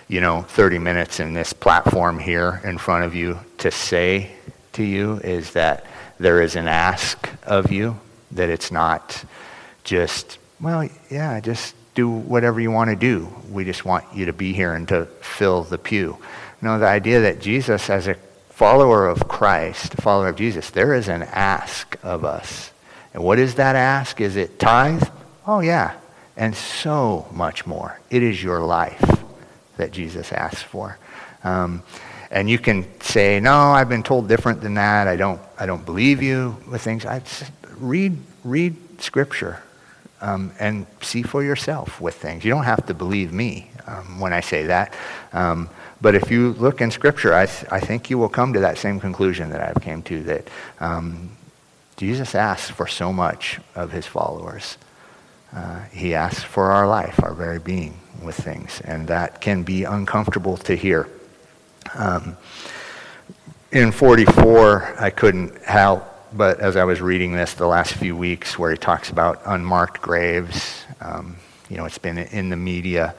you 0.08 0.22
know, 0.22 0.42
30 0.42 0.80
minutes 0.80 1.20
in 1.20 1.34
this 1.34 1.54
platform 1.54 2.20
here 2.20 2.62
in 2.64 2.78
front 2.78 3.04
of 3.04 3.14
you 3.14 3.40
to 3.60 3.72
say 3.72 4.32
to 4.74 4.84
you 4.84 5.18
is 5.18 5.52
that 5.52 5.86
there 6.20 6.42
is 6.42 6.56
an 6.56 6.68
ask 6.68 7.30
of 7.44 7.72
you, 7.72 8.00
that 8.32 8.50
it's 8.50 8.72
not 8.72 9.24
just, 9.84 10.38
well, 10.60 10.88
yeah, 11.10 11.40
just 11.40 11.76
do 11.94 12.10
whatever 12.10 12.60
you 12.60 12.72
want 12.72 12.90
to 12.90 12.96
do. 12.96 13.28
We 13.52 13.66
just 13.66 13.86
want 13.86 14.06
you 14.14 14.26
to 14.26 14.34
be 14.34 14.54
here 14.54 14.74
and 14.74 14.88
to 14.90 15.06
fill 15.22 15.64
the 15.64 15.78
pew. 15.78 16.18
No, 16.62 16.80
the 16.80 16.88
idea 16.88 17.22
that 17.22 17.40
Jesus, 17.40 17.90
as 17.90 18.08
a 18.08 18.16
follower 18.58 19.08
of 19.08 19.28
Christ, 19.28 19.94
a 19.94 20.02
follower 20.02 20.30
of 20.30 20.36
Jesus, 20.36 20.72
there 20.72 20.96
is 20.96 21.08
an 21.10 21.22
ask 21.22 21.96
of 22.02 22.26
us. 22.26 22.72
And 23.14 23.24
what 23.24 23.38
is 23.38 23.54
that 23.56 23.76
ask? 23.76 24.20
Is 24.20 24.36
it 24.36 24.58
tithe? 24.58 25.08
Oh, 25.46 25.60
yeah. 25.60 25.94
And 26.36 26.56
so 26.56 27.28
much 27.32 27.68
more. 27.68 28.00
It 28.10 28.24
is 28.24 28.42
your 28.42 28.62
life 28.62 29.24
that 29.78 29.92
Jesus 29.92 30.34
asks 30.34 30.64
for. 30.64 30.98
Um, 31.44 31.84
and 32.32 32.50
you 32.50 32.58
can 32.58 32.88
say, 33.00 33.40
no, 33.40 33.54
I've 33.54 33.90
been 33.90 34.02
told 34.02 34.28
different 34.28 34.62
than 34.62 34.74
that. 34.74 35.08
I 35.08 35.18
don't, 35.18 35.40
I 35.60 35.68
don't 35.68 35.86
believe 35.86 36.24
you 36.24 36.58
with 36.68 36.82
things. 36.82 37.06
I 37.06 37.22
read, 37.78 38.18
read 38.44 38.76
Scripture. 39.00 39.62
um, 40.22 40.52
and 40.60 40.86
see 41.02 41.22
for 41.22 41.44
yourself 41.44 42.02
with 42.02 42.16
things. 42.16 42.44
You 42.44 42.52
don't 42.52 42.64
have 42.64 42.86
to 42.88 42.94
believe 42.94 43.32
me 43.32 43.70
um, 43.88 44.20
when 44.20 44.34
I 44.34 44.42
say 44.42 44.68
that. 44.68 44.94
Um, 45.34 45.70
but 46.00 46.14
if 46.14 46.30
you 46.30 46.54
look 46.54 46.82
in 46.82 46.92
Scripture, 46.92 47.34
I, 47.34 47.46
th- 47.46 47.72
I 47.72 47.80
think 47.80 48.10
you 48.10 48.18
will 48.18 48.30
come 48.30 48.54
to 48.54 48.60
that 48.60 48.78
same 48.78 49.00
conclusion 49.00 49.50
that 49.50 49.62
I've 49.62 49.82
came 49.82 50.02
to, 50.04 50.24
that 50.24 50.48
um, 50.80 51.32
Jesus 51.96 52.36
asks 52.36 52.70
for 52.70 52.86
so 52.86 53.12
much 53.12 53.60
of 53.76 53.92
his 53.92 54.06
followers. 54.06 54.78
Uh, 55.54 55.84
he 55.86 56.14
asks 56.14 56.44
for 56.44 56.72
our 56.72 56.88
life, 56.88 57.22
our 57.24 57.34
very 57.34 57.60
being 57.60 58.00
with 58.22 58.36
things, 58.36 58.82
and 58.82 59.08
that 59.08 59.42
can 59.42 59.64
be 59.64 59.86
uncomfortable 59.86 60.58
to 60.58 60.76
hear. 60.76 61.10
Um, 61.96 62.38
in 63.72 63.92
44, 63.92 64.98
I 65.00 65.10
couldn't 65.10 65.58
help 65.64 66.14
but 66.34 66.60
as 66.60 66.76
I 66.76 66.84
was 66.84 67.02
reading 67.02 67.32
this 67.32 67.54
the 67.54 67.68
last 67.68 67.94
few 67.94 68.16
weeks, 68.16 68.60
where 68.60 68.72
he 68.72 68.78
talks 68.78 69.10
about 69.10 69.42
unmarked 69.46 70.02
graves, 70.02 70.84
um, 71.00 71.38
you 71.70 71.78
know, 71.78 71.86
it's 71.86 71.98
been 71.98 72.18
in 72.18 72.50
the 72.50 72.56
media 72.56 73.16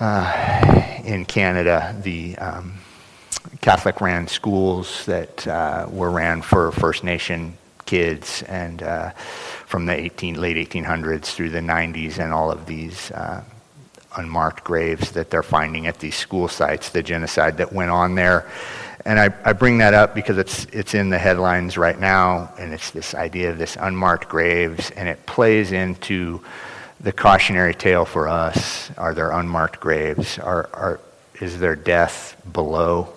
uh, 0.00 1.00
in 1.04 1.24
Canada. 1.24 1.94
The 2.02 2.36
um, 2.38 2.74
Catholic 3.60 4.00
ran 4.00 4.26
schools 4.26 5.04
that 5.06 5.46
uh, 5.46 5.86
were 5.90 6.10
ran 6.10 6.42
for 6.42 6.72
First 6.72 7.04
Nation 7.04 7.56
kids, 7.86 8.42
and 8.44 8.82
uh, 8.82 9.10
from 9.10 9.86
the 9.86 9.92
18, 9.92 10.40
late 10.40 10.56
1800s 10.70 11.26
through 11.26 11.50
the 11.50 11.60
90s, 11.60 12.18
and 12.18 12.32
all 12.32 12.50
of 12.50 12.66
these 12.66 13.10
uh, 13.12 13.42
unmarked 14.16 14.64
graves 14.64 15.12
that 15.12 15.30
they're 15.30 15.42
finding 15.42 15.86
at 15.86 15.98
these 15.98 16.16
school 16.16 16.48
sites, 16.48 16.90
the 16.90 17.02
genocide 17.02 17.58
that 17.58 17.72
went 17.72 17.90
on 17.90 18.14
there. 18.14 18.48
And 19.04 19.20
I, 19.20 19.28
I 19.44 19.52
bring 19.52 19.78
that 19.78 19.92
up 19.92 20.14
because 20.14 20.38
it's, 20.38 20.64
it's 20.66 20.94
in 20.94 21.10
the 21.10 21.18
headlines 21.18 21.76
right 21.76 21.98
now, 21.98 22.52
and 22.58 22.72
it's 22.72 22.90
this 22.90 23.14
idea 23.14 23.50
of 23.50 23.58
this 23.58 23.76
unmarked 23.78 24.28
graves, 24.28 24.90
and 24.92 25.08
it 25.08 25.26
plays 25.26 25.72
into 25.72 26.42
the 27.04 27.12
cautionary 27.12 27.74
tale 27.74 28.06
for 28.06 28.28
us. 28.28 28.90
Are 28.96 29.12
there 29.12 29.30
unmarked 29.30 29.78
graves? 29.78 30.38
Are, 30.38 30.70
are, 30.72 31.00
is 31.38 31.58
there 31.58 31.76
death 31.76 32.34
below 32.50 33.12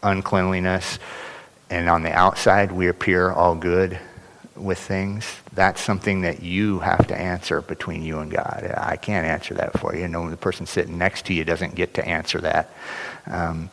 uncleanliness? 0.00 1.00
And 1.70 1.90
on 1.90 2.04
the 2.04 2.12
outside, 2.12 2.70
we 2.70 2.86
appear 2.86 3.32
all 3.32 3.56
good 3.56 3.98
with 4.54 4.78
things. 4.78 5.26
That's 5.54 5.80
something 5.80 6.20
that 6.20 6.40
you 6.40 6.78
have 6.78 7.08
to 7.08 7.20
answer 7.20 7.60
between 7.62 8.04
you 8.04 8.20
and 8.20 8.30
God. 8.30 8.72
I 8.76 8.94
can't 8.94 9.26
answer 9.26 9.54
that 9.54 9.80
for 9.80 9.96
you. 9.96 10.06
No, 10.06 10.30
the 10.30 10.36
person 10.36 10.66
sitting 10.66 10.96
next 10.96 11.26
to 11.26 11.34
you 11.34 11.44
doesn't 11.44 11.74
get 11.74 11.94
to 11.94 12.06
answer 12.06 12.40
that. 12.42 12.70
Um, 13.26 13.70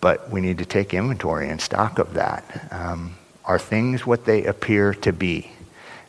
but 0.00 0.30
we 0.30 0.40
need 0.40 0.58
to 0.58 0.64
take 0.64 0.94
inventory 0.94 1.48
and 1.48 1.60
stock 1.60 1.98
of 1.98 2.14
that. 2.14 2.68
Um, 2.70 3.16
are 3.44 3.58
things 3.58 4.06
what 4.06 4.24
they 4.24 4.44
appear 4.44 4.94
to 4.94 5.12
be? 5.12 5.50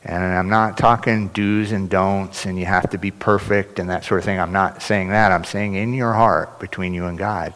And 0.05 0.21
I'm 0.21 0.49
not 0.49 0.77
talking 0.77 1.29
do's 1.29 1.71
and 1.71 1.89
don'ts 1.89 2.45
and 2.45 2.59
you 2.59 2.65
have 2.65 2.89
to 2.89 2.97
be 2.97 3.11
perfect 3.11 3.79
and 3.79 3.89
that 3.89 4.03
sort 4.03 4.19
of 4.19 4.25
thing. 4.25 4.39
I'm 4.39 4.51
not 4.51 4.81
saying 4.81 5.09
that. 5.09 5.31
I'm 5.31 5.45
saying 5.45 5.75
in 5.75 5.93
your 5.93 6.13
heart, 6.13 6.59
between 6.59 6.93
you 6.93 7.05
and 7.05 7.17
God, 7.17 7.53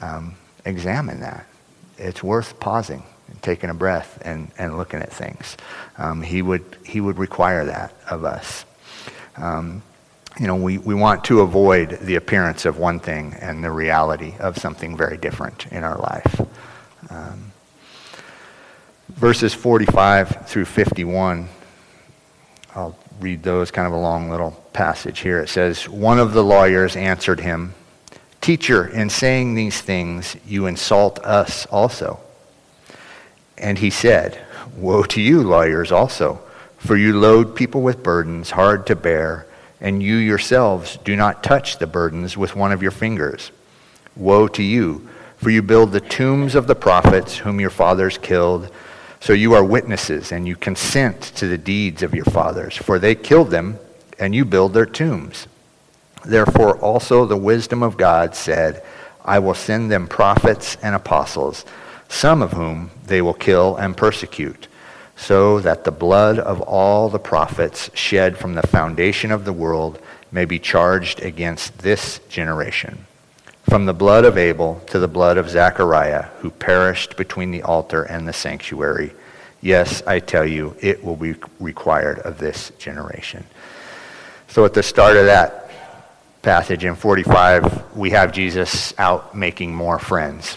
um, 0.00 0.36
examine 0.64 1.20
that. 1.20 1.46
It's 1.98 2.22
worth 2.22 2.60
pausing 2.60 3.02
and 3.28 3.42
taking 3.42 3.68
a 3.68 3.74
breath 3.74 4.22
and, 4.24 4.50
and 4.58 4.78
looking 4.78 5.00
at 5.00 5.12
things. 5.12 5.56
Um, 5.98 6.22
he, 6.22 6.40
would, 6.40 6.64
he 6.84 7.00
would 7.00 7.18
require 7.18 7.64
that 7.64 7.94
of 8.08 8.24
us. 8.24 8.64
Um, 9.36 9.82
you 10.38 10.46
know, 10.46 10.56
we, 10.56 10.78
we 10.78 10.94
want 10.94 11.24
to 11.24 11.40
avoid 11.40 11.98
the 12.00 12.14
appearance 12.14 12.64
of 12.64 12.78
one 12.78 13.00
thing 13.00 13.34
and 13.40 13.64
the 13.64 13.70
reality 13.70 14.34
of 14.38 14.56
something 14.56 14.96
very 14.96 15.16
different 15.16 15.66
in 15.66 15.82
our 15.82 15.98
life. 15.98 16.40
Um, 17.10 17.49
verses 19.14 19.54
45 19.54 20.46
through 20.48 20.64
51, 20.64 21.48
I'll 22.74 22.96
read 23.20 23.42
those, 23.42 23.70
kind 23.70 23.86
of 23.86 23.92
a 23.92 23.98
long 23.98 24.30
little 24.30 24.52
passage 24.72 25.20
here. 25.20 25.40
It 25.40 25.48
says, 25.48 25.88
One 25.88 26.18
of 26.18 26.32
the 26.32 26.44
lawyers 26.44 26.96
answered 26.96 27.40
him, 27.40 27.74
Teacher, 28.40 28.86
in 28.86 29.10
saying 29.10 29.54
these 29.54 29.80
things, 29.80 30.36
you 30.46 30.66
insult 30.66 31.18
us 31.20 31.66
also. 31.66 32.20
And 33.58 33.78
he 33.78 33.90
said, 33.90 34.40
Woe 34.76 35.02
to 35.04 35.20
you, 35.20 35.42
lawyers, 35.42 35.92
also, 35.92 36.40
for 36.78 36.96
you 36.96 37.18
load 37.18 37.54
people 37.54 37.82
with 37.82 38.02
burdens 38.02 38.50
hard 38.50 38.86
to 38.86 38.96
bear 38.96 39.46
and 39.80 40.02
you 40.02 40.16
yourselves 40.16 40.98
do 41.04 41.16
not 41.16 41.42
touch 41.42 41.78
the 41.78 41.86
burdens 41.86 42.36
with 42.36 42.54
one 42.54 42.72
of 42.72 42.82
your 42.82 42.90
fingers. 42.90 43.50
Woe 44.14 44.46
to 44.48 44.62
you, 44.62 45.08
for 45.36 45.50
you 45.50 45.62
build 45.62 45.92
the 45.92 46.00
tombs 46.00 46.54
of 46.54 46.66
the 46.66 46.74
prophets 46.74 47.38
whom 47.38 47.60
your 47.60 47.70
fathers 47.70 48.18
killed. 48.18 48.70
So 49.20 49.32
you 49.32 49.54
are 49.54 49.64
witnesses, 49.64 50.32
and 50.32 50.48
you 50.48 50.56
consent 50.56 51.20
to 51.36 51.46
the 51.46 51.58
deeds 51.58 52.02
of 52.02 52.14
your 52.14 52.24
fathers, 52.24 52.76
for 52.76 52.98
they 52.98 53.14
killed 53.14 53.50
them, 53.50 53.78
and 54.18 54.34
you 54.34 54.44
build 54.44 54.74
their 54.74 54.86
tombs. 54.86 55.46
Therefore, 56.24 56.78
also 56.78 57.24
the 57.26 57.36
wisdom 57.36 57.82
of 57.82 57.96
God 57.96 58.34
said, 58.34 58.82
I 59.24 59.38
will 59.38 59.54
send 59.54 59.90
them 59.90 60.08
prophets 60.08 60.76
and 60.82 60.94
apostles, 60.94 61.64
some 62.08 62.42
of 62.42 62.52
whom 62.52 62.90
they 63.06 63.22
will 63.22 63.34
kill 63.34 63.76
and 63.76 63.96
persecute 63.96 64.68
so 65.20 65.60
that 65.60 65.84
the 65.84 65.90
blood 65.90 66.38
of 66.38 66.62
all 66.62 67.10
the 67.10 67.18
prophets 67.18 67.90
shed 67.92 68.38
from 68.38 68.54
the 68.54 68.66
foundation 68.66 69.30
of 69.30 69.44
the 69.44 69.52
world 69.52 70.00
may 70.32 70.46
be 70.46 70.58
charged 70.58 71.20
against 71.20 71.78
this 71.78 72.20
generation. 72.30 73.06
From 73.70 73.86
the 73.86 73.94
blood 73.94 74.24
of 74.24 74.36
Abel 74.36 74.82
to 74.88 74.98
the 74.98 75.06
blood 75.06 75.38
of 75.38 75.48
Zechariah, 75.48 76.22
who 76.40 76.50
perished 76.50 77.16
between 77.16 77.52
the 77.52 77.62
altar 77.62 78.02
and 78.02 78.26
the 78.26 78.32
sanctuary. 78.32 79.12
Yes, 79.60 80.02
I 80.08 80.18
tell 80.18 80.44
you, 80.44 80.74
it 80.80 81.04
will 81.04 81.14
be 81.14 81.36
required 81.60 82.18
of 82.18 82.38
this 82.38 82.72
generation. 82.78 83.44
So 84.48 84.64
at 84.64 84.74
the 84.74 84.82
start 84.82 85.16
of 85.16 85.26
that 85.26 85.70
passage 86.42 86.84
in 86.84 86.96
45, 86.96 87.96
we 87.96 88.10
have 88.10 88.32
Jesus 88.32 88.92
out 88.98 89.36
making 89.36 89.72
more 89.72 90.00
friends, 90.00 90.56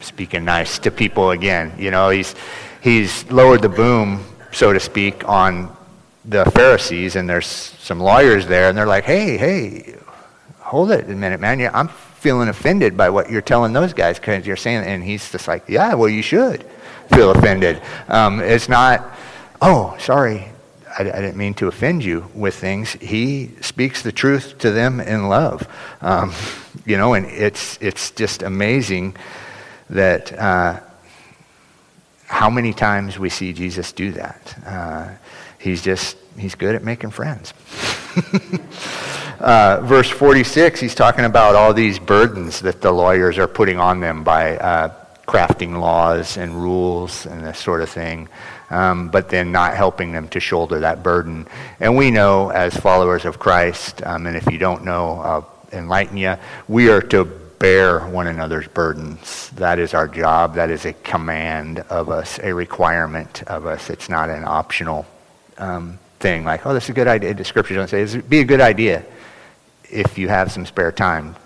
speaking 0.00 0.44
nice 0.44 0.80
to 0.80 0.90
people 0.90 1.30
again. 1.30 1.72
You 1.78 1.92
know, 1.92 2.10
he's 2.10 2.34
he's 2.80 3.30
lowered 3.30 3.62
the 3.62 3.68
boom, 3.68 4.24
so 4.50 4.72
to 4.72 4.80
speak, 4.80 5.28
on 5.28 5.76
the 6.24 6.44
Pharisees, 6.46 7.14
and 7.14 7.30
there's 7.30 7.46
some 7.46 8.00
lawyers 8.00 8.48
there, 8.48 8.68
and 8.68 8.76
they're 8.76 8.84
like, 8.84 9.04
hey, 9.04 9.36
hey, 9.36 9.94
hold 10.58 10.90
it 10.90 11.08
a 11.08 11.14
minute, 11.14 11.38
man. 11.38 11.70
I'm 11.72 11.88
feeling 12.18 12.48
offended 12.48 12.96
by 12.96 13.10
what 13.10 13.30
you're 13.30 13.40
telling 13.40 13.72
those 13.72 13.92
guys 13.92 14.18
because 14.18 14.46
you're 14.46 14.56
saying, 14.56 14.84
and 14.84 15.02
he's 15.02 15.30
just 15.30 15.48
like, 15.48 15.68
yeah, 15.68 15.94
well, 15.94 16.08
you 16.08 16.22
should 16.22 16.64
feel 17.12 17.30
offended. 17.30 17.80
Um, 18.08 18.40
it's 18.40 18.68
not, 18.68 19.16
oh, 19.62 19.96
sorry, 19.98 20.48
I, 20.98 21.02
I, 21.02 21.20
didn't 21.20 21.36
mean 21.36 21.54
to 21.54 21.68
offend 21.68 22.04
you 22.04 22.28
with 22.34 22.54
things. 22.54 22.92
He 22.92 23.52
speaks 23.60 24.02
the 24.02 24.12
truth 24.12 24.58
to 24.58 24.70
them 24.70 25.00
in 25.00 25.28
love. 25.28 25.66
Um, 26.00 26.34
you 26.84 26.98
know, 26.98 27.14
and 27.14 27.26
it's, 27.26 27.78
it's 27.80 28.10
just 28.10 28.42
amazing 28.42 29.16
that. 29.90 30.32
Uh, 30.32 30.80
how 32.28 32.50
many 32.50 32.74
times 32.74 33.18
we 33.18 33.30
see 33.30 33.54
Jesus 33.54 33.90
do 33.92 34.12
that. 34.12 34.58
Uh, 34.66 35.08
he's 35.58 35.82
just, 35.82 36.16
he's 36.36 36.54
good 36.54 36.74
at 36.74 36.82
making 36.82 37.10
friends. 37.10 37.52
uh, 39.40 39.80
verse 39.84 40.08
46, 40.10 40.80
he's 40.80 40.94
talking 40.94 41.24
about 41.24 41.54
all 41.54 41.74
these 41.74 41.98
burdens 41.98 42.60
that 42.60 42.80
the 42.80 42.90
lawyers 42.90 43.38
are 43.38 43.48
putting 43.48 43.78
on 43.78 44.00
them 44.00 44.24
by 44.24 44.56
uh, 44.56 44.94
crafting 45.26 45.78
laws 45.78 46.38
and 46.38 46.54
rules 46.54 47.26
and 47.26 47.44
this 47.44 47.58
sort 47.58 47.82
of 47.82 47.90
thing, 47.90 48.28
um, 48.70 49.08
but 49.10 49.28
then 49.28 49.52
not 49.52 49.76
helping 49.76 50.10
them 50.10 50.26
to 50.28 50.40
shoulder 50.40 50.80
that 50.80 51.02
burden. 51.02 51.46
And 51.80 51.96
we 51.96 52.10
know 52.10 52.48
as 52.50 52.74
followers 52.74 53.26
of 53.26 53.38
Christ, 53.38 54.02
um, 54.04 54.26
and 54.26 54.36
if 54.36 54.50
you 54.50 54.58
don't 54.58 54.84
know, 54.84 55.20
I'll 55.20 55.52
enlighten 55.72 56.16
you, 56.16 56.36
we 56.66 56.88
are 56.88 57.02
to 57.02 57.24
bear 57.58 58.00
one 58.08 58.26
another's 58.26 58.68
burdens. 58.68 59.50
That 59.50 59.78
is 59.78 59.92
our 59.92 60.08
job. 60.08 60.54
That 60.54 60.70
is 60.70 60.86
a 60.86 60.92
command 60.92 61.80
of 61.90 62.08
us, 62.08 62.38
a 62.42 62.54
requirement 62.54 63.42
of 63.44 63.66
us. 63.66 63.90
It's 63.90 64.08
not 64.08 64.30
an 64.30 64.44
optional 64.44 65.06
um, 65.58 65.98
thing 66.20 66.44
like, 66.44 66.64
oh, 66.66 66.74
this 66.74 66.84
is 66.84 66.90
a 66.90 66.94
good 66.94 67.08
idea. 67.08 67.34
The 67.34 67.44
scripture 67.44 67.74
doesn't 67.74 67.88
say 67.88 68.02
it'd 68.02 68.30
be 68.30 68.40
a 68.40 68.44
good 68.44 68.60
idea 68.60 69.04
if 69.90 70.18
you 70.18 70.28
have 70.28 70.50
some 70.50 70.66
spare 70.66 70.92
time 70.92 71.36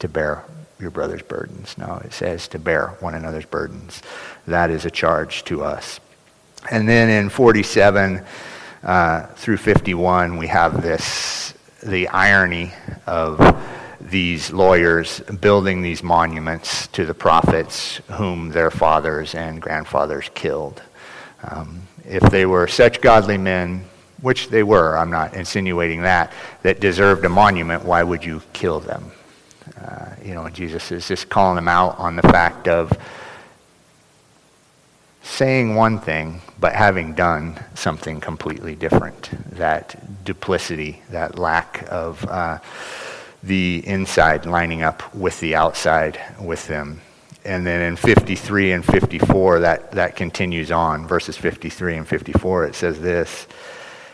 to 0.00 0.08
bear 0.08 0.44
your 0.78 0.90
brother's 0.90 1.22
burdens. 1.22 1.76
No, 1.78 2.00
it 2.04 2.12
says 2.12 2.48
to 2.48 2.58
bear 2.58 2.88
one 3.00 3.14
another's 3.14 3.46
burdens. 3.46 4.02
That 4.46 4.70
is 4.70 4.84
a 4.84 4.90
charge 4.90 5.44
to 5.44 5.62
us. 5.62 6.00
And 6.70 6.88
then 6.88 7.08
in 7.08 7.28
47 7.28 8.24
uh, 8.82 9.26
through 9.26 9.56
51, 9.58 10.36
we 10.36 10.48
have 10.48 10.82
this 10.82 11.54
the 11.82 12.06
irony 12.08 12.72
of 13.06 13.40
these 14.00 14.52
lawyers 14.52 15.20
building 15.40 15.82
these 15.82 16.02
monuments 16.02 16.86
to 16.88 17.04
the 17.04 17.14
prophets 17.14 17.96
whom 18.12 18.50
their 18.50 18.70
fathers 18.70 19.34
and 19.34 19.60
grandfathers 19.60 20.30
killed. 20.34 20.80
Um, 21.42 21.82
if 22.06 22.22
they 22.30 22.46
were 22.46 22.66
such 22.66 23.00
godly 23.00 23.38
men, 23.38 23.84
which 24.20 24.48
they 24.48 24.62
were, 24.62 24.96
I'm 24.96 25.10
not 25.10 25.34
insinuating 25.34 26.02
that, 26.02 26.32
that 26.62 26.80
deserved 26.80 27.24
a 27.24 27.28
monument, 27.28 27.84
why 27.84 28.02
would 28.02 28.24
you 28.24 28.42
kill 28.52 28.80
them? 28.80 29.12
Uh, 29.80 30.10
you 30.24 30.34
know, 30.34 30.48
Jesus 30.48 30.92
is 30.92 31.06
just 31.08 31.28
calling 31.28 31.56
them 31.56 31.68
out 31.68 31.98
on 31.98 32.16
the 32.16 32.22
fact 32.22 32.68
of 32.68 32.92
saying 35.22 35.74
one 35.74 35.98
thing, 35.98 36.40
but 36.60 36.74
having 36.74 37.14
done 37.14 37.58
something 37.74 38.20
completely 38.20 38.74
different. 38.74 39.30
That 39.56 40.24
duplicity, 40.24 41.02
that 41.10 41.38
lack 41.38 41.84
of 41.90 42.24
uh, 42.26 42.58
the 43.42 43.82
inside 43.86 44.46
lining 44.46 44.82
up 44.82 45.14
with 45.14 45.38
the 45.40 45.54
outside 45.54 46.20
with 46.40 46.66
them. 46.68 47.00
And 47.44 47.66
then 47.66 47.80
in 47.82 47.96
53 47.96 48.72
and 48.72 48.84
54, 48.84 49.60
that, 49.60 49.92
that 49.92 50.16
continues 50.16 50.70
on. 50.70 51.06
Verses 51.06 51.36
53 51.36 51.96
and 51.96 52.08
54, 52.08 52.66
it 52.66 52.74
says 52.74 53.00
this 53.00 53.48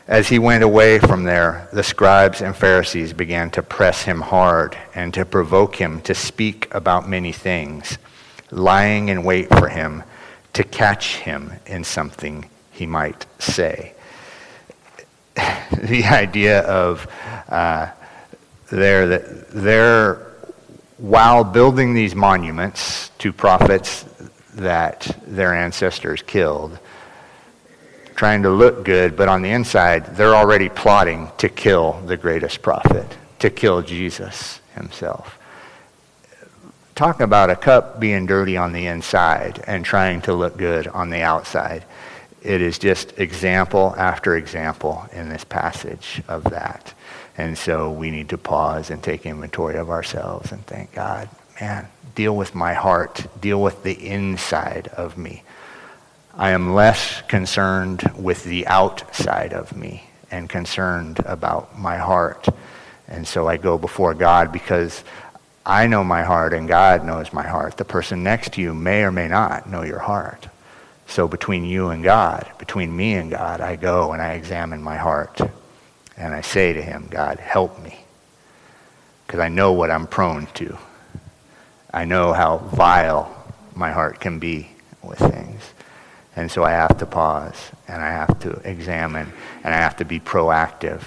As 0.06 0.28
he 0.28 0.38
went 0.38 0.64
away 0.64 0.98
from 0.98 1.24
there, 1.24 1.68
the 1.72 1.82
scribes 1.82 2.40
and 2.40 2.56
Pharisees 2.56 3.12
began 3.12 3.50
to 3.50 3.62
press 3.62 4.02
him 4.02 4.20
hard 4.22 4.76
and 4.94 5.12
to 5.14 5.24
provoke 5.24 5.76
him 5.76 6.00
to 6.02 6.14
speak 6.14 6.72
about 6.74 7.08
many 7.08 7.32
things, 7.32 7.98
lying 8.50 9.08
in 9.08 9.24
wait 9.24 9.48
for 9.48 9.68
him 9.68 10.02
to 10.54 10.64
catch 10.64 11.16
him 11.16 11.52
in 11.66 11.84
something 11.84 12.48
he 12.72 12.86
might 12.86 13.26
say. 13.38 13.94
the 15.34 16.04
idea 16.04 16.62
of 16.62 17.06
uh, 17.48 17.90
there 18.70 19.06
that 19.06 19.50
there, 19.50 20.27
while 20.98 21.44
building 21.44 21.94
these 21.94 22.14
monuments 22.14 23.10
to 23.18 23.32
prophets 23.32 24.04
that 24.54 25.16
their 25.26 25.54
ancestors 25.54 26.22
killed, 26.22 26.78
trying 28.14 28.42
to 28.42 28.50
look 28.50 28.84
good, 28.84 29.16
but 29.16 29.28
on 29.28 29.42
the 29.42 29.50
inside, 29.50 30.16
they're 30.16 30.34
already 30.34 30.68
plotting 30.68 31.30
to 31.38 31.48
kill 31.48 32.00
the 32.06 32.16
greatest 32.16 32.62
prophet, 32.62 33.06
to 33.38 33.48
kill 33.48 33.82
Jesus 33.82 34.60
himself 34.74 35.38
talk 36.98 37.20
about 37.20 37.48
a 37.48 37.54
cup 37.54 38.00
being 38.00 38.26
dirty 38.26 38.56
on 38.56 38.72
the 38.72 38.88
inside 38.88 39.62
and 39.68 39.84
trying 39.84 40.20
to 40.20 40.34
look 40.34 40.56
good 40.56 40.88
on 40.88 41.10
the 41.10 41.20
outside. 41.20 41.84
It 42.42 42.60
is 42.60 42.76
just 42.76 43.20
example 43.20 43.94
after 43.96 44.36
example 44.36 45.06
in 45.12 45.28
this 45.28 45.44
passage 45.44 46.20
of 46.26 46.42
that. 46.50 46.92
And 47.38 47.56
so 47.56 47.92
we 47.92 48.10
need 48.10 48.30
to 48.30 48.38
pause 48.38 48.90
and 48.90 49.00
take 49.00 49.24
inventory 49.24 49.76
of 49.76 49.90
ourselves 49.90 50.50
and 50.50 50.66
thank 50.66 50.92
God, 50.92 51.28
man, 51.60 51.86
deal 52.16 52.36
with 52.36 52.52
my 52.52 52.74
heart, 52.74 53.26
deal 53.40 53.62
with 53.62 53.84
the 53.84 54.06
inside 54.06 54.88
of 54.88 55.16
me. 55.16 55.44
I 56.34 56.50
am 56.50 56.74
less 56.74 57.22
concerned 57.22 58.02
with 58.16 58.42
the 58.42 58.66
outside 58.66 59.52
of 59.52 59.76
me 59.76 60.04
and 60.32 60.48
concerned 60.48 61.20
about 61.20 61.78
my 61.78 61.96
heart. 61.96 62.48
And 63.06 63.26
so 63.26 63.46
I 63.46 63.56
go 63.56 63.78
before 63.78 64.14
God 64.14 64.52
because 64.52 65.04
I 65.64 65.86
know 65.86 66.02
my 66.02 66.24
heart 66.24 66.52
and 66.52 66.66
God 66.66 67.04
knows 67.04 67.32
my 67.32 67.46
heart. 67.46 67.76
The 67.76 67.84
person 67.84 68.24
next 68.24 68.54
to 68.54 68.60
you 68.60 68.74
may 68.74 69.04
or 69.04 69.12
may 69.12 69.28
not 69.28 69.68
know 69.68 69.82
your 69.82 70.00
heart. 70.00 70.48
So 71.06 71.28
between 71.28 71.64
you 71.64 71.90
and 71.90 72.02
God, 72.02 72.50
between 72.58 72.94
me 72.94 73.14
and 73.14 73.30
God, 73.30 73.60
I 73.60 73.76
go 73.76 74.12
and 74.12 74.20
I 74.20 74.32
examine 74.32 74.82
my 74.82 74.96
heart. 74.96 75.40
And 76.18 76.34
I 76.34 76.40
say 76.40 76.72
to 76.72 76.82
him, 76.82 77.06
God, 77.08 77.38
help 77.38 77.80
me. 77.82 77.98
Because 79.26 79.40
I 79.40 79.48
know 79.48 79.72
what 79.72 79.90
I'm 79.90 80.06
prone 80.06 80.46
to. 80.54 80.76
I 81.92 82.04
know 82.04 82.32
how 82.32 82.58
vile 82.58 83.34
my 83.74 83.92
heart 83.92 84.20
can 84.20 84.38
be 84.38 84.68
with 85.02 85.18
things. 85.18 85.62
And 86.36 86.50
so 86.50 86.64
I 86.64 86.72
have 86.72 86.98
to 86.98 87.06
pause 87.06 87.70
and 87.86 88.02
I 88.02 88.10
have 88.10 88.38
to 88.40 88.50
examine 88.68 89.32
and 89.64 89.74
I 89.74 89.78
have 89.78 89.96
to 89.96 90.04
be 90.04 90.20
proactive 90.20 91.02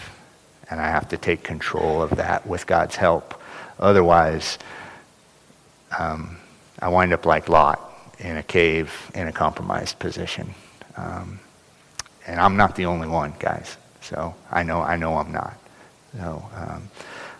and 0.69 0.79
I 0.79 0.87
have 0.87 1.09
to 1.09 1.17
take 1.17 1.43
control 1.43 2.01
of 2.01 2.11
that 2.11 2.47
with 2.47 2.65
God's 2.65 2.95
help. 2.95 3.41
Otherwise, 3.79 4.57
um, 5.97 6.37
I 6.79 6.87
wind 6.89 7.13
up 7.13 7.25
like 7.25 7.49
Lot 7.49 7.79
in 8.19 8.37
a 8.37 8.43
cave 8.43 9.11
in 9.13 9.27
a 9.27 9.31
compromised 9.31 9.99
position. 9.99 10.53
Um, 10.95 11.39
and 12.27 12.39
I'm 12.39 12.55
not 12.55 12.75
the 12.75 12.85
only 12.85 13.07
one, 13.07 13.33
guys. 13.39 13.77
So 14.01 14.35
I 14.51 14.63
know, 14.63 14.81
I 14.81 14.95
know 14.95 15.17
I'm 15.17 15.31
not. 15.31 15.57
So 16.17 16.45
um, 16.55 16.89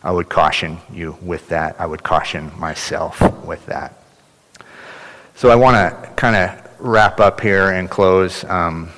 I 0.04 0.12
would 0.12 0.30
caution 0.30 0.78
you 0.91 1.17
with 1.21 1.50
that. 1.50 1.76
I 1.80 1.86
would 1.86 2.04
caution 2.04 2.52
myself 2.58 3.21
with 3.45 3.65
that. 3.65 3.97
So 5.36 5.50
I 5.50 5.56
want 5.56 5.76
to 5.76 6.10
kind 6.15 6.36
of 6.36 6.80
wrap 6.80 7.19
up 7.19 7.41
here 7.41 7.71
and 7.71 7.89
close. 7.89 8.43
Um, 8.45 8.89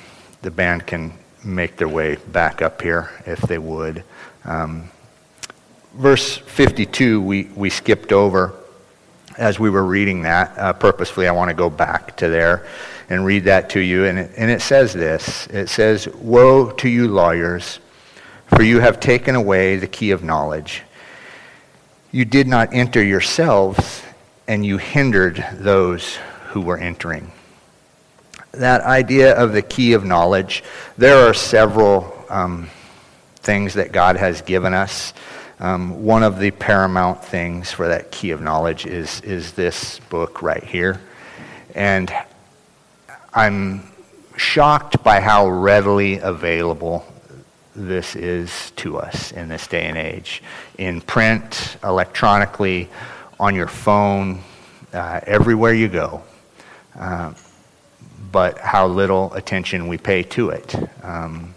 the 0.42 0.50
band 0.50 0.86
can 0.86 1.12
make 1.42 1.76
their 1.76 1.88
way 1.88 2.16
back 2.16 2.62
up 2.62 2.80
here 2.80 3.10
if 3.26 3.40
they 3.40 3.58
would. 3.58 4.04
Um, 4.44 4.90
verse 5.94 6.36
52, 6.36 7.20
we, 7.20 7.44
we 7.54 7.70
skipped 7.70 8.12
over 8.12 8.54
as 9.36 9.58
we 9.58 9.70
were 9.70 9.84
reading 9.84 10.22
that. 10.22 10.56
Uh, 10.58 10.72
purposefully, 10.72 11.28
I 11.28 11.32
want 11.32 11.48
to 11.48 11.54
go 11.54 11.70
back 11.70 12.16
to 12.18 12.28
there 12.28 12.66
and 13.08 13.24
read 13.24 13.44
that 13.44 13.70
to 13.70 13.80
you. 13.80 14.04
And 14.04 14.18
it, 14.18 14.32
and 14.36 14.50
it 14.50 14.62
says 14.62 14.92
this 14.92 15.46
It 15.48 15.68
says, 15.68 16.08
Woe 16.08 16.70
to 16.72 16.88
you, 16.88 17.08
lawyers, 17.08 17.80
for 18.46 18.62
you 18.62 18.80
have 18.80 19.00
taken 19.00 19.34
away 19.34 19.76
the 19.76 19.86
key 19.86 20.10
of 20.10 20.22
knowledge. 20.22 20.82
You 22.10 22.24
did 22.24 22.46
not 22.46 22.72
enter 22.72 23.02
yourselves, 23.02 24.02
and 24.46 24.64
you 24.64 24.78
hindered 24.78 25.44
those 25.54 26.16
who 26.48 26.60
were 26.60 26.78
entering. 26.78 27.32
That 28.52 28.82
idea 28.82 29.34
of 29.34 29.52
the 29.52 29.62
key 29.62 29.94
of 29.94 30.04
knowledge, 30.04 30.62
there 30.96 31.28
are 31.28 31.34
several 31.34 32.24
um, 32.28 32.70
things 33.36 33.74
that 33.74 33.90
God 33.90 34.16
has 34.16 34.42
given 34.42 34.74
us 34.74 35.12
um, 35.60 36.04
one 36.04 36.22
of 36.22 36.40
the 36.40 36.50
paramount 36.50 37.24
things 37.24 37.70
for 37.70 37.88
that 37.88 38.10
key 38.10 38.32
of 38.32 38.40
knowledge 38.40 38.86
is, 38.86 39.20
is 39.20 39.52
this 39.52 40.00
book 40.10 40.42
right 40.42 40.64
here. 40.64 41.00
And 41.74 42.12
I'm 43.36 43.82
shocked 44.36 45.02
by 45.02 45.18
how 45.18 45.48
readily 45.48 46.18
available 46.18 47.04
this 47.74 48.14
is 48.14 48.70
to 48.76 48.96
us 48.96 49.32
in 49.32 49.48
this 49.48 49.66
day 49.66 49.86
and 49.86 49.98
age. 49.98 50.40
In 50.78 51.00
print, 51.00 51.76
electronically, 51.82 52.88
on 53.40 53.56
your 53.56 53.66
phone, 53.66 54.40
uh, 54.92 55.18
everywhere 55.26 55.74
you 55.74 55.88
go. 55.88 56.22
Uh, 56.96 57.34
but 58.30 58.56
how 58.58 58.86
little 58.86 59.34
attention 59.34 59.88
we 59.88 59.98
pay 59.98 60.22
to 60.22 60.50
it. 60.50 60.72
Um, 61.02 61.54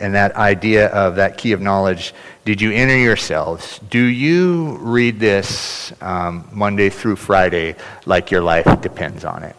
and 0.00 0.16
that 0.16 0.34
idea 0.34 0.88
of 0.88 1.14
that 1.14 1.38
key 1.38 1.52
of 1.52 1.60
knowledge 1.60 2.12
did 2.44 2.60
you 2.60 2.72
enter 2.72 2.96
yourselves? 2.96 3.78
Do 3.88 4.02
you 4.02 4.78
read 4.80 5.20
this 5.20 5.92
um, 6.02 6.48
Monday 6.52 6.90
through 6.90 7.16
Friday 7.16 7.76
like 8.04 8.32
your 8.32 8.42
life 8.42 8.80
depends 8.80 9.24
on 9.24 9.44
it? 9.44 9.54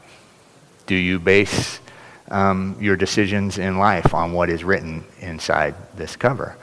Do 0.86 0.96
you 0.96 1.20
base 1.20 1.80
um, 2.30 2.78
your 2.80 2.96
decisions 2.96 3.58
in 3.58 3.78
life 3.78 4.14
on 4.14 4.34
what 4.34 4.50
is 4.50 4.64
written 4.64 5.04
inside 5.20 5.76
this 5.96 6.16
cover? 6.16 6.58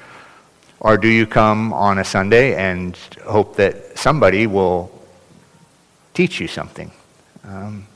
Or 0.81 0.97
do 0.97 1.09
you 1.09 1.27
come 1.27 1.73
on 1.73 1.99
a 1.99 2.05
Sunday 2.05 2.55
and 2.57 2.97
hope 3.25 3.57
that 3.57 3.99
somebody 3.99 4.47
will 4.47 4.91
teach 6.15 6.41
you 6.41 6.49
something? 6.49 6.91
Um, 7.45 7.87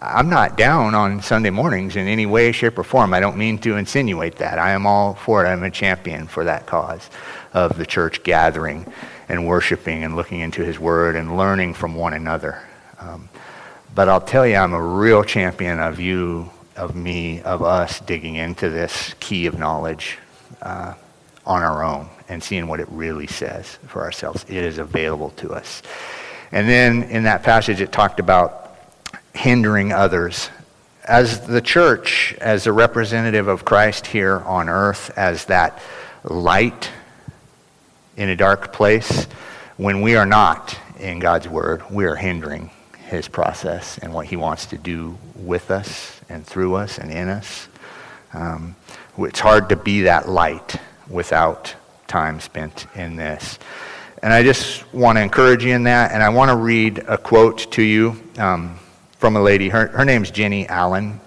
I'm 0.00 0.30
not 0.30 0.56
down 0.56 0.94
on 0.94 1.22
Sunday 1.22 1.50
mornings 1.50 1.96
in 1.96 2.06
any 2.06 2.26
way, 2.26 2.52
shape, 2.52 2.78
or 2.78 2.84
form. 2.84 3.12
I 3.12 3.20
don't 3.20 3.36
mean 3.36 3.58
to 3.58 3.76
insinuate 3.76 4.36
that. 4.36 4.58
I 4.58 4.70
am 4.70 4.86
all 4.86 5.14
for 5.14 5.44
it. 5.44 5.48
I'm 5.48 5.64
a 5.64 5.70
champion 5.70 6.28
for 6.28 6.44
that 6.44 6.66
cause 6.66 7.10
of 7.52 7.76
the 7.76 7.86
church 7.86 8.22
gathering 8.22 8.92
and 9.28 9.46
worshiping 9.46 10.04
and 10.04 10.14
looking 10.14 10.40
into 10.40 10.62
His 10.62 10.78
Word 10.78 11.16
and 11.16 11.36
learning 11.36 11.74
from 11.74 11.96
one 11.96 12.14
another. 12.14 12.62
Um, 13.00 13.28
but 13.98 14.08
I'll 14.08 14.20
tell 14.20 14.46
you, 14.46 14.54
I'm 14.54 14.74
a 14.74 14.80
real 14.80 15.24
champion 15.24 15.80
of 15.80 15.98
you, 15.98 16.52
of 16.76 16.94
me, 16.94 17.42
of 17.42 17.64
us 17.64 17.98
digging 17.98 18.36
into 18.36 18.70
this 18.70 19.12
key 19.18 19.46
of 19.46 19.58
knowledge 19.58 20.18
uh, 20.62 20.94
on 21.44 21.64
our 21.64 21.82
own 21.82 22.08
and 22.28 22.40
seeing 22.40 22.68
what 22.68 22.78
it 22.78 22.86
really 22.92 23.26
says 23.26 23.76
for 23.88 24.02
ourselves. 24.02 24.46
It 24.48 24.62
is 24.62 24.78
available 24.78 25.30
to 25.38 25.52
us. 25.52 25.82
And 26.52 26.68
then 26.68 27.02
in 27.10 27.24
that 27.24 27.42
passage, 27.42 27.80
it 27.80 27.90
talked 27.90 28.20
about 28.20 28.78
hindering 29.34 29.92
others. 29.92 30.48
As 31.04 31.44
the 31.48 31.60
church, 31.60 32.36
as 32.40 32.68
a 32.68 32.72
representative 32.72 33.48
of 33.48 33.64
Christ 33.64 34.06
here 34.06 34.38
on 34.46 34.68
earth, 34.68 35.10
as 35.16 35.46
that 35.46 35.82
light 36.22 36.88
in 38.16 38.28
a 38.28 38.36
dark 38.36 38.72
place, 38.72 39.24
when 39.76 40.02
we 40.02 40.14
are 40.14 40.24
not 40.24 40.78
in 41.00 41.18
God's 41.18 41.48
Word, 41.48 41.82
we 41.90 42.04
are 42.04 42.14
hindering 42.14 42.70
His 43.08 43.28
process 43.28 43.98
and 43.98 44.14
what 44.14 44.26
He 44.26 44.36
wants 44.36 44.66
to 44.66 44.78
do 44.78 45.18
with 45.34 45.70
us 45.70 46.20
and 46.28 46.46
through 46.46 46.76
us 46.76 46.98
and 46.98 47.10
in 47.10 47.28
us. 47.28 47.68
Um, 48.32 48.76
it's 49.18 49.40
hard 49.40 49.68
to 49.70 49.76
be 49.76 50.02
that 50.02 50.28
light 50.28 50.76
without 51.08 51.74
time 52.06 52.40
spent 52.40 52.86
in 52.94 53.16
this. 53.16 53.58
And 54.22 54.32
I 54.32 54.42
just 54.42 54.92
want 54.94 55.16
to 55.18 55.22
encourage 55.22 55.64
you 55.64 55.74
in 55.74 55.84
that, 55.84 56.12
and 56.12 56.22
I 56.22 56.28
want 56.28 56.50
to 56.50 56.56
read 56.56 56.98
a 56.98 57.18
quote 57.18 57.70
to 57.72 57.82
you. 57.82 58.20
Um, 58.38 58.78
from 59.18 59.36
a 59.36 59.42
lady. 59.42 59.68
Her, 59.68 59.88
her 59.88 60.04
name's 60.04 60.30
Jennie 60.30 60.66
Allen, 60.68 61.20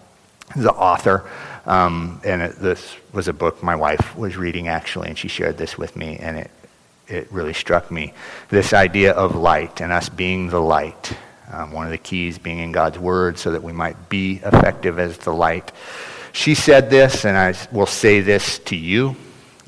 the 0.56 0.72
author. 0.72 1.30
Um, 1.66 2.20
and 2.24 2.42
it, 2.42 2.56
this 2.56 2.96
was 3.14 3.28
a 3.28 3.34
book 3.34 3.62
my 3.62 3.76
wife 3.76 4.16
was 4.18 4.36
reading 4.36 4.68
actually, 4.68 5.10
and 5.10 5.18
she 5.18 5.28
shared 5.28 5.58
this 5.58 5.78
with 5.78 5.96
me, 5.96 6.18
and 6.18 6.38
it, 6.38 6.52
it 7.08 7.32
really 7.32 7.54
struck 7.54 7.92
me. 7.92 8.14
This 8.50 8.74
idea 8.74 9.12
of 9.12 9.36
light 9.36 9.82
and 9.82 9.92
us 9.92 10.10
being 10.10 10.50
the 10.50 10.62
light. 10.62 11.16
Um, 11.52 11.72
one 11.72 11.86
of 11.86 11.92
the 11.92 11.98
keys 11.98 12.40
being 12.40 12.60
in 12.60 12.72
God's 12.72 12.98
Word 12.98 13.38
so 13.38 13.52
that 13.52 13.62
we 13.62 13.74
might 13.74 14.10
be 14.10 14.40
effective 14.44 14.98
as 15.00 15.18
the 15.18 15.34
light. 15.34 15.72
She 16.32 16.56
said 16.56 16.90
this, 16.90 17.26
and 17.26 17.38
I 17.38 17.54
will 17.74 17.86
say 17.86 18.22
this 18.22 18.60
to 18.60 18.76
you. 18.78 19.18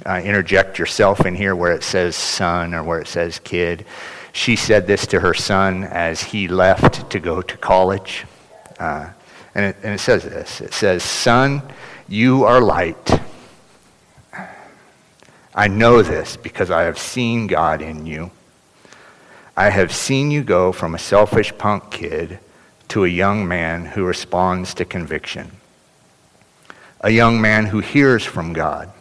Uh, 0.05 0.21
interject 0.23 0.79
yourself 0.79 1.25
in 1.25 1.35
here 1.35 1.55
where 1.55 1.73
it 1.73 1.83
says 1.83 2.15
son 2.15 2.73
or 2.73 2.83
where 2.83 2.99
it 2.99 3.07
says 3.07 3.39
kid. 3.39 3.85
She 4.31 4.55
said 4.55 4.87
this 4.87 5.05
to 5.07 5.19
her 5.19 5.33
son 5.33 5.83
as 5.83 6.21
he 6.23 6.47
left 6.47 7.09
to 7.11 7.19
go 7.19 7.41
to 7.41 7.57
college. 7.57 8.25
Uh, 8.79 9.09
and, 9.53 9.65
it, 9.65 9.75
and 9.83 9.93
it 9.93 9.99
says 9.99 10.23
this 10.23 10.61
it 10.61 10.73
says, 10.73 11.03
Son, 11.03 11.61
you 12.07 12.45
are 12.45 12.61
light. 12.61 13.21
I 15.55 15.67
know 15.67 16.01
this 16.01 16.35
because 16.35 16.71
I 16.71 16.83
have 16.83 16.97
seen 16.97 17.47
God 17.47 17.81
in 17.81 18.05
you. 18.05 18.31
I 19.55 19.69
have 19.69 19.93
seen 19.93 20.31
you 20.31 20.43
go 20.43 20.71
from 20.71 20.95
a 20.95 20.99
selfish 20.99 21.55
punk 21.57 21.91
kid 21.91 22.39
to 22.89 23.05
a 23.05 23.09
young 23.09 23.47
man 23.47 23.85
who 23.85 24.03
responds 24.03 24.73
to 24.75 24.85
conviction, 24.85 25.51
a 27.01 27.11
young 27.11 27.39
man 27.39 27.67
who 27.67 27.79
hears 27.79 28.23
from 28.25 28.53
God. 28.53 28.91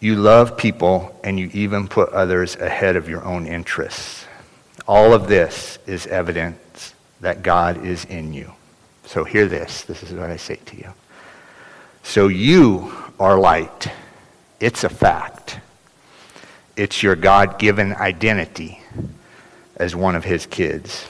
You 0.00 0.16
love 0.16 0.56
people 0.56 1.18
and 1.22 1.38
you 1.38 1.50
even 1.52 1.86
put 1.86 2.08
others 2.10 2.56
ahead 2.56 2.96
of 2.96 3.08
your 3.08 3.22
own 3.24 3.46
interests. 3.46 4.24
All 4.88 5.12
of 5.12 5.28
this 5.28 5.78
is 5.86 6.06
evidence 6.06 6.94
that 7.20 7.42
God 7.42 7.84
is 7.84 8.06
in 8.06 8.32
you. 8.32 8.52
So 9.04 9.24
hear 9.24 9.46
this. 9.46 9.82
This 9.82 10.02
is 10.02 10.12
what 10.12 10.30
I 10.30 10.36
say 10.36 10.56
to 10.56 10.76
you. 10.76 10.94
So 12.02 12.28
you 12.28 12.92
are 13.18 13.38
light. 13.38 13.88
It's 14.58 14.84
a 14.84 14.88
fact. 14.88 15.58
It's 16.80 17.02
your 17.02 17.14
God 17.14 17.58
given 17.58 17.92
identity 17.92 18.80
as 19.76 19.94
one 19.94 20.16
of 20.16 20.24
his 20.24 20.46
kids. 20.46 21.06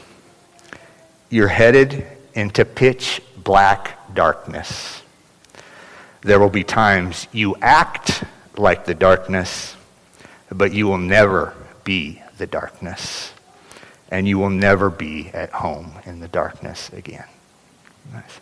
You're 1.28 1.46
headed 1.46 2.04
into 2.34 2.64
pitch 2.64 3.22
black 3.36 4.12
darkness. 4.12 5.00
There 6.22 6.40
will 6.40 6.50
be 6.50 6.64
times 6.64 7.28
you 7.30 7.54
act 7.62 8.24
like 8.56 8.84
the 8.84 8.96
darkness, 8.96 9.76
but 10.50 10.72
you 10.72 10.88
will 10.88 10.98
never 10.98 11.54
be 11.84 12.20
the 12.36 12.48
darkness. 12.48 13.32
And 14.10 14.26
you 14.26 14.40
will 14.40 14.50
never 14.50 14.90
be 14.90 15.28
at 15.28 15.52
home 15.52 15.92
in 16.04 16.18
the 16.18 16.26
darkness 16.26 16.90
again. 16.92 17.28
Nice. 18.12 18.40